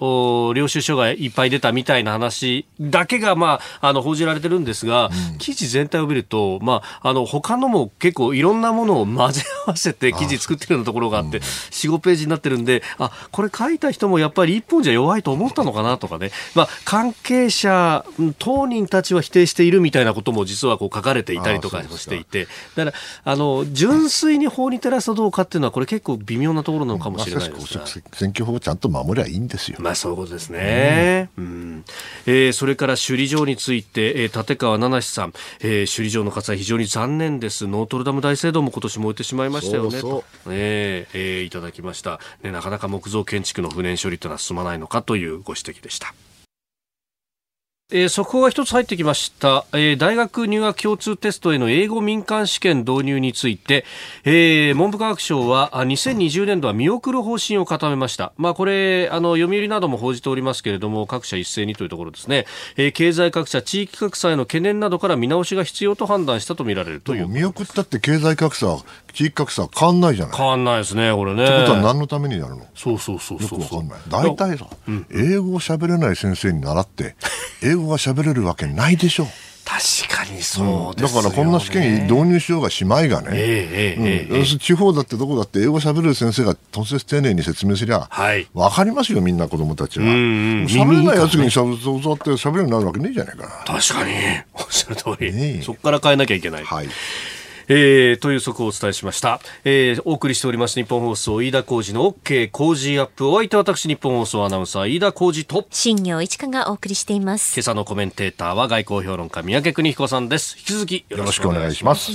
[0.00, 18.04] の領収書がいっぱい出たみたいな話だけが、まあ、あの報じられてるんですが、うん、記事全体を見ると、まあ、あの他のも結構いろんなものを混ぜ合わせて記事作ってるようなところがあって、4、5ページになってるんで、あこれ書いた人もやっぱり一本じゃ弱いと思ったのかなとかね、まあ、関係者、
[18.38, 29.78] 当人たちは否定しているみたいなことも実はこう書かれていたりとかしていて、だから、あの、純粋に法に照らすとどうかっていうのは、これ結構微妙なところなのかもしれないですまあ、選挙法をちゃんと守りゃいいんですよ。
[29.80, 31.30] まあそういうことですね。
[31.36, 31.84] うん、うん、
[32.26, 37.66] えー、それから首里城について、えー、立川七さん、えー、首里城の火災非常に残念です。
[37.66, 39.90] ノートルダム大聖堂も今年燃えてしまいましたよね。
[39.90, 42.20] そうそうえー、えー、いただきました。
[42.42, 46.14] ね、なかなか木造建築の不燃処理というのは進まないのかというご指摘でした。
[47.92, 53.84] えー、速報が一つ入ってきました、えー、大学入学共通テストへの英語民間試験導入について、
[54.24, 67.28] えー、文部科学省は2020年度は見送る方針を固めました、まあ、これあの読売なども報じておりますけれども各社一斉にというところですね、えー、経済格差地域格差への懸念などから見直しが必要と判断したとみられるという。
[67.28, 68.78] 見送ったって経済格差
[69.12, 70.36] 地域格差変わんないじゃない。
[70.36, 71.44] 変わんないですねこれね。
[71.44, 72.66] ってことは何のためにやるの？
[72.74, 73.98] そうそうそうそうよくわかんない。
[74.08, 77.14] 大体さ、うん、英語を喋れない先生に習って
[77.62, 79.28] 英語が喋れるわけないでしょ。
[79.64, 90.04] 確かににそうだからこんな試験導入しようがしまいがね、えーえーうん、地方だってどこだって英語しゃべる先生がとんせ丁寧に説明すりゃ、はい、分かりますよ、みんな子供たちは。
[90.06, 93.48] しゃべれないやつに教わってしゃべるようになるわけねえじゃないかな。
[93.64, 94.12] 確かに、
[94.54, 96.64] おっしゃる通り、ね、そこから変えなきゃいけない。
[96.64, 96.88] はい
[97.74, 105.66] えー、という速報をお伝えしました、えー、お送りしております日本放送飯田浩司の OK 工事アップお相手は私日本放送アナウンサー飯田浩司と。
[105.70, 107.54] 新業一華がお送りしています。
[107.56, 110.58] 今朝のコメンテーターは外交評論家三宅邦彦さんです。
[110.58, 112.12] 引き続きよろしくお願いします。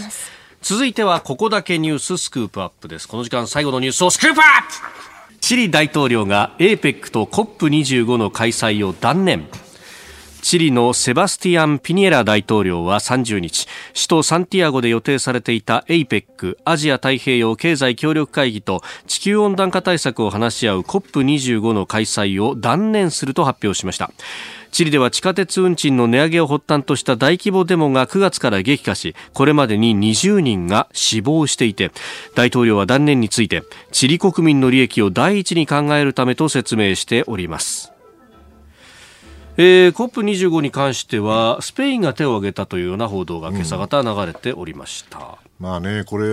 [0.61, 3.07] 続いてはここだけニューススクープアップです。
[3.07, 5.37] この時間最後のニュースをスクープアップ。
[5.41, 9.47] チリ大統領が APEC と COP25 の開催を断念
[10.47, 24.09] チリのセバスティアン・ピニエラ大統領は30日首都サンティアゴで予定されていた APEC アジア太平洋経済協力会議と地球温暖化対策を話し合う COP25 の開催を断念すると発表しました。
[24.71, 31.91] チリでは地下鉄運賃の値上げを発端とした大規模デモが9月から激化しこれまでに20人が死亡していて
[32.35, 37.96] 大統領は断念についてチリ国民の利益を第一に考えるためと説明しております。
[39.59, 45.39] えー、COP25 に関してはスペインが手を挙げたというような報道が今朝方流れておりました。
[45.61, 46.27] うんまあね、これ、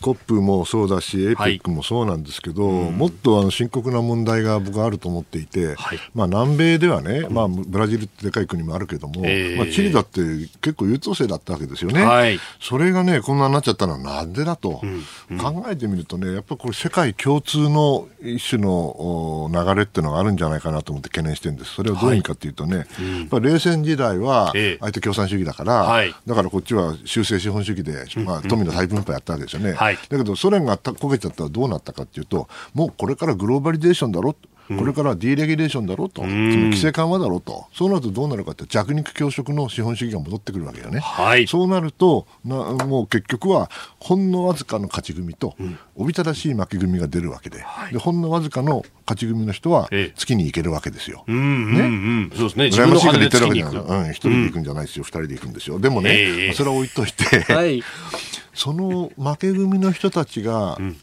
[0.00, 10.20] COP もそうだし、 APEC もそうなんですけど、はいうん、もっとあの深刻な問題が僕はあると思っていて、はい、まあ、南米ではね、まあ、ブラジルってでかい国もあるけども、えー、まあ、チリだって
[10.60, 15.02] 結構優等生だったわけですよね、はい、それがね、こんなになっちゃったのはなんでだと、うん。
[15.30, 22.86] うん、考えてみるとね、やっぱりこれ、世界共通の一種の流れっていうのがあるんじゃないかなと思って懸念してるんです、それはどういう意味かというとね、やっ
[23.28, 34.34] ぱ冷戦時代は相手共産主義だから、だからこっちは修正資本主義で、まあ、富の再分配やったわけですよね、はい、だけどソ連が焦げちゃったらどうなったかというともうこれからグローバリゼーションだろ
[34.78, 41.00] これからディーレギュレーションだろうと、規制緩和だろうと、そうなるとどうなるかって、弱肉強食の資本主義が戻ってくるわけよね。
[41.00, 42.56] はい、そうなるとな、
[42.86, 45.56] もう結局は、ほんのわずかの勝ち組と、
[45.96, 51.24] おびただしい負け組が出るわけで、でほんのわずかの勝ち組の人は月に行けるわけですよ。
[51.26, 52.66] ね、そうですね。
[52.66, 54.00] 羨ましいから言ってるわけじゃない。
[54.06, 55.80] うん、一人で行くんじゃないですよ、二人で行くんですよ。
[55.80, 57.82] でもね、えー、それは置いといて、はい、
[58.54, 60.96] その負け組の人たちが、うん、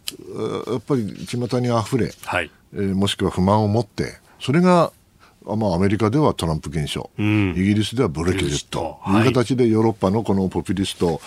[0.67, 2.49] やっぱり巷にあふれ、はい。
[2.73, 4.93] えー、もしくは不満を持って、それが
[5.55, 8.99] まあ、アメリカではトランプ現象、うん、イギリスではブレキジェット。
[9.03, 9.21] とい。
[9.21, 11.21] う形でヨーロッパのこのポピュリスト、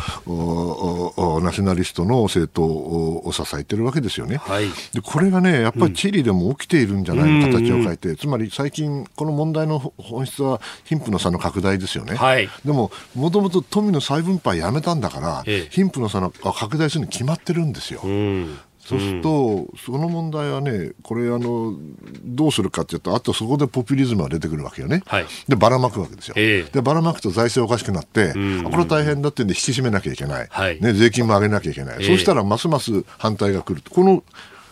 [1.41, 18.01] ナショナリストの政党を支えてるわけですよね、はい、でこれがね、やっぱりチリでも起きているんじゃないの、形を変えて、つまり最近、この問題の本質は貧富の差の拡大ですよね、はい、でも、もともと富の再分配やめたんだから、ええ、貧富の差が拡大するに決まってるんですよ。
[18.05, 18.59] うん
[18.91, 21.77] そうすると、うん、その問題はね、これあの、
[22.25, 34.25] どうするかっていうと、あとそこでポピュリズムが出てくるわけよね、はい、でばらまくわけですよ、えー、でばらまくと財政おかしくなって、うん、これ大変だってんで引き締めなきゃいけない、はい、ね、税金も上げなきゃいけない、えー、そうしたらますます反対が来る、この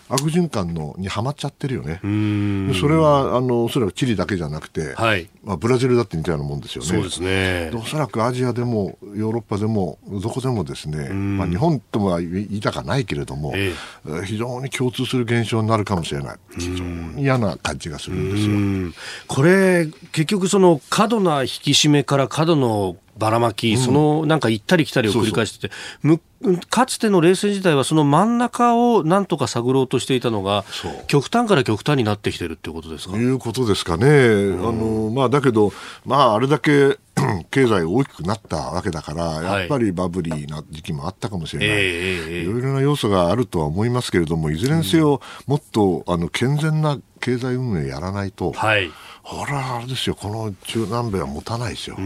[0.08, 2.00] 悪循環のにはまっちゃってるよね。
[2.80, 6.88] それはあのおそらくチリだけじゃなくて、はい、まあ、ブラジルだって似たようなもんですよね。
[6.88, 16.38] そうですねおそらくアジアでもヨーロッパでもどこでもですね、まあ、日本とは言いたかないけれども、えー、非常に共通する現象になるかもしれない。
[16.58, 19.06] 非常に嫌な感じがするんですよ。
[19.26, 25.74] これ結局その過度な引き締めから過度のばらまき、そのなんか行ったり来たりを繰り返してて、
[26.70, 30.64] かつての冷戦時代はその真ん中をなんとか探ろうとしていたのが、
[31.08, 33.16] 極端から極端になってきてるってことですか？
[33.16, 34.06] いうことですかね。
[34.06, 34.10] あ
[34.72, 35.72] のまあ、だけど、
[36.06, 36.96] まあ、あれだけ
[37.50, 48.90] 経済大きくなったわけだから、やっぱりバブリーな時期もあったかもしれない、いろいろな要素があるとは思いますけれども、いずれにせよ、もっとあの健全な経済運営やらないと、はい、
[49.22, 51.96] これはあれですよ、この中南米は持たないですよ。
[51.96, 52.02] で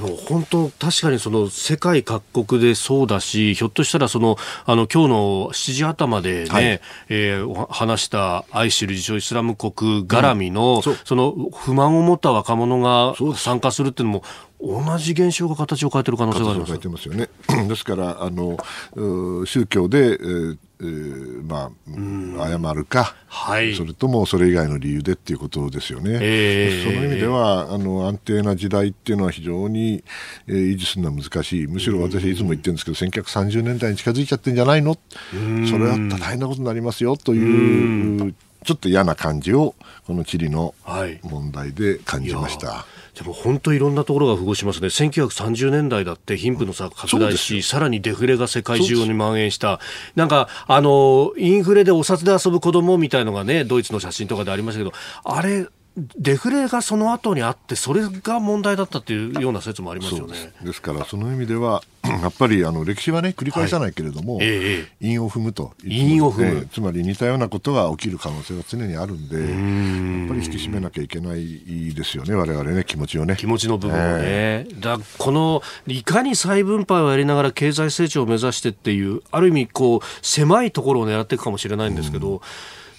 [0.00, 6.64] も本当、確かにその世界各国でそうだし、ひょっとしたらその、あの、今日の7時頭でね、はい、
[7.08, 14.13] えー、話したアイシル自称イスラム国絡みの、うん、そその不満を持った若者が参加するっていうのも、
[14.60, 16.68] 同じ現象が形を変えてる可能性があります。
[16.72, 17.28] 変えてますよね。
[17.68, 18.56] ですからあの
[19.46, 21.70] 宗教で、えーえー、ま
[22.42, 26.18] あ、謝るか、はい、それともそれ以外の理由でっていうことですよね。
[26.20, 30.02] えー、その意味ではあの安定な時代っていうのは非常に、
[30.46, 31.66] えー、維持するのは難しい。
[31.66, 34.98] むしろ私いつも言ってるんですけど、1930年代に近づいちゃってんじゃないの？
[35.68, 38.34] それは大変なことになりますよという
[38.64, 39.74] ちょっと嫌な感じを
[40.06, 40.74] この地理の
[41.22, 42.86] 問題で感じました。
[43.14, 44.88] はいでも本当いろんなところが符合しますね。
[44.88, 49.78] 1930年代だって貧富の差が拡大し、さらにデフレが世界中に蔓延した。
[50.16, 54.92] なんか、あの、インフレでお札で遊ぶ子供みたいのがね、ドイツの写真とかでありましたけど、
[55.22, 60.52] あれ、デフレがその後にあって、それが問題だったというような説もありますよね。
[60.62, 65.72] ですから、その意味では、 やっぱりあの歴史はね、繰り返さないけれども、はいええ、韻を踏むと。
[65.84, 66.66] 韻を踏む。
[66.66, 73.36] つまり似たようなことが起きる可能性が常にあるんで、んやっぱり引き締めなきゃいけないですよね、我々ね、気持ちをね。
[73.38, 74.22] 気持ちの部分をね。
[74.24, 82.42] えー、だこの、いかに再分配をやりながら経済成長を目指してっていう、ある意味、こう、狭いところを狙っていくかもしれないんですけど、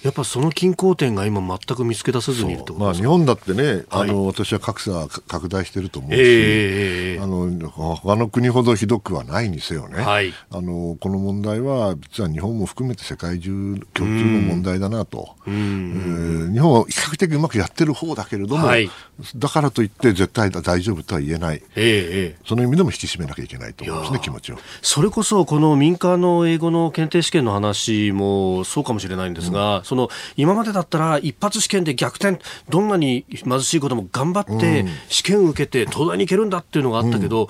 [0.05, 18.87] やっぱその均衡点が今全く見つけ出せずにいるとまあ、日本だってね、あの、はい、私は格差拡大してると思うし、えー、あの他の国ほどひどくはないにせよね、はい、あのこの問題は実は日本も含めて世界中共通の問題だなと、えー、日本は比較的うまくやってる方だけれども、はい、
[19.35, 24.57] だからといって絶対大丈夫とは言えない、えー、その意味でも引き締めなきゃいけないと思うんですね、気持ちを。
[24.83, 37.47] それこそこの民間の英語の検定試験の話もそうかもしれないんですが、うんその今までだったら一発試験で逆転どんなに貧しい子でも頑張って試験を受けて東大に行けるんだっていうのがあったけど、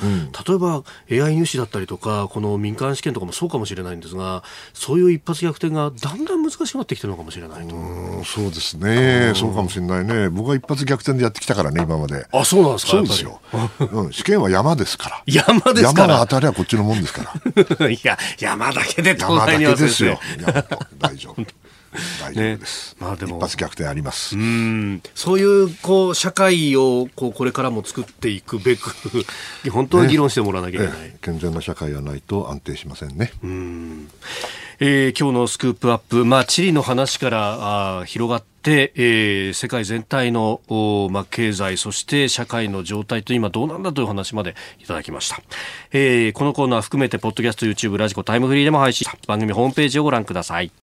[0.47, 0.83] 例えば
[1.25, 4.43] AI 入試だったりとかこの民間試験とかもそうかもしれないんですが
[4.73, 7.75] そういう一発逆転がだんだん難しくなってきてるのかもしれないと。
[8.23, 9.33] そうですね。
[9.35, 10.29] そうかもしれないね。
[10.29, 12.27] 僕は一発逆転でやってきたからね今まで。
[12.31, 13.41] あそうなんですかそうですよ、
[13.91, 15.23] うん、試験は山ですから。
[15.27, 16.07] 山ですから。
[16.07, 17.39] 山が当たりゃこっちのもんですか
[17.79, 17.89] ら。
[17.89, 20.19] いや山だけで東大にはですよ。
[20.99, 21.64] 大丈夫
[22.21, 23.37] 大丈夫です、ね、まあ、でも。
[23.37, 24.37] 一発逆転あります。
[24.37, 25.01] うん。
[25.13, 28.91] そういうこう社会をこうこれからも作っていくべく
[29.71, 33.31] 本当に議論してもらわなきゃいけない、ね、健全な社会がないと安定しませんね。
[33.43, 34.09] うん。
[34.79, 40.59] えー、今日のスクープアップ、まあ、地理の話からあ広がって、えー、世界全体の、
[41.11, 45.41] まあ、経済、そして社会の状態と今どうなんだという話までいただきました。
[45.91, 50.84] えー、このコーナー含めて、ポッドキャスト、YouTube、ラジコ、タイムフリーでも配信、番組ホームページをご覧ください。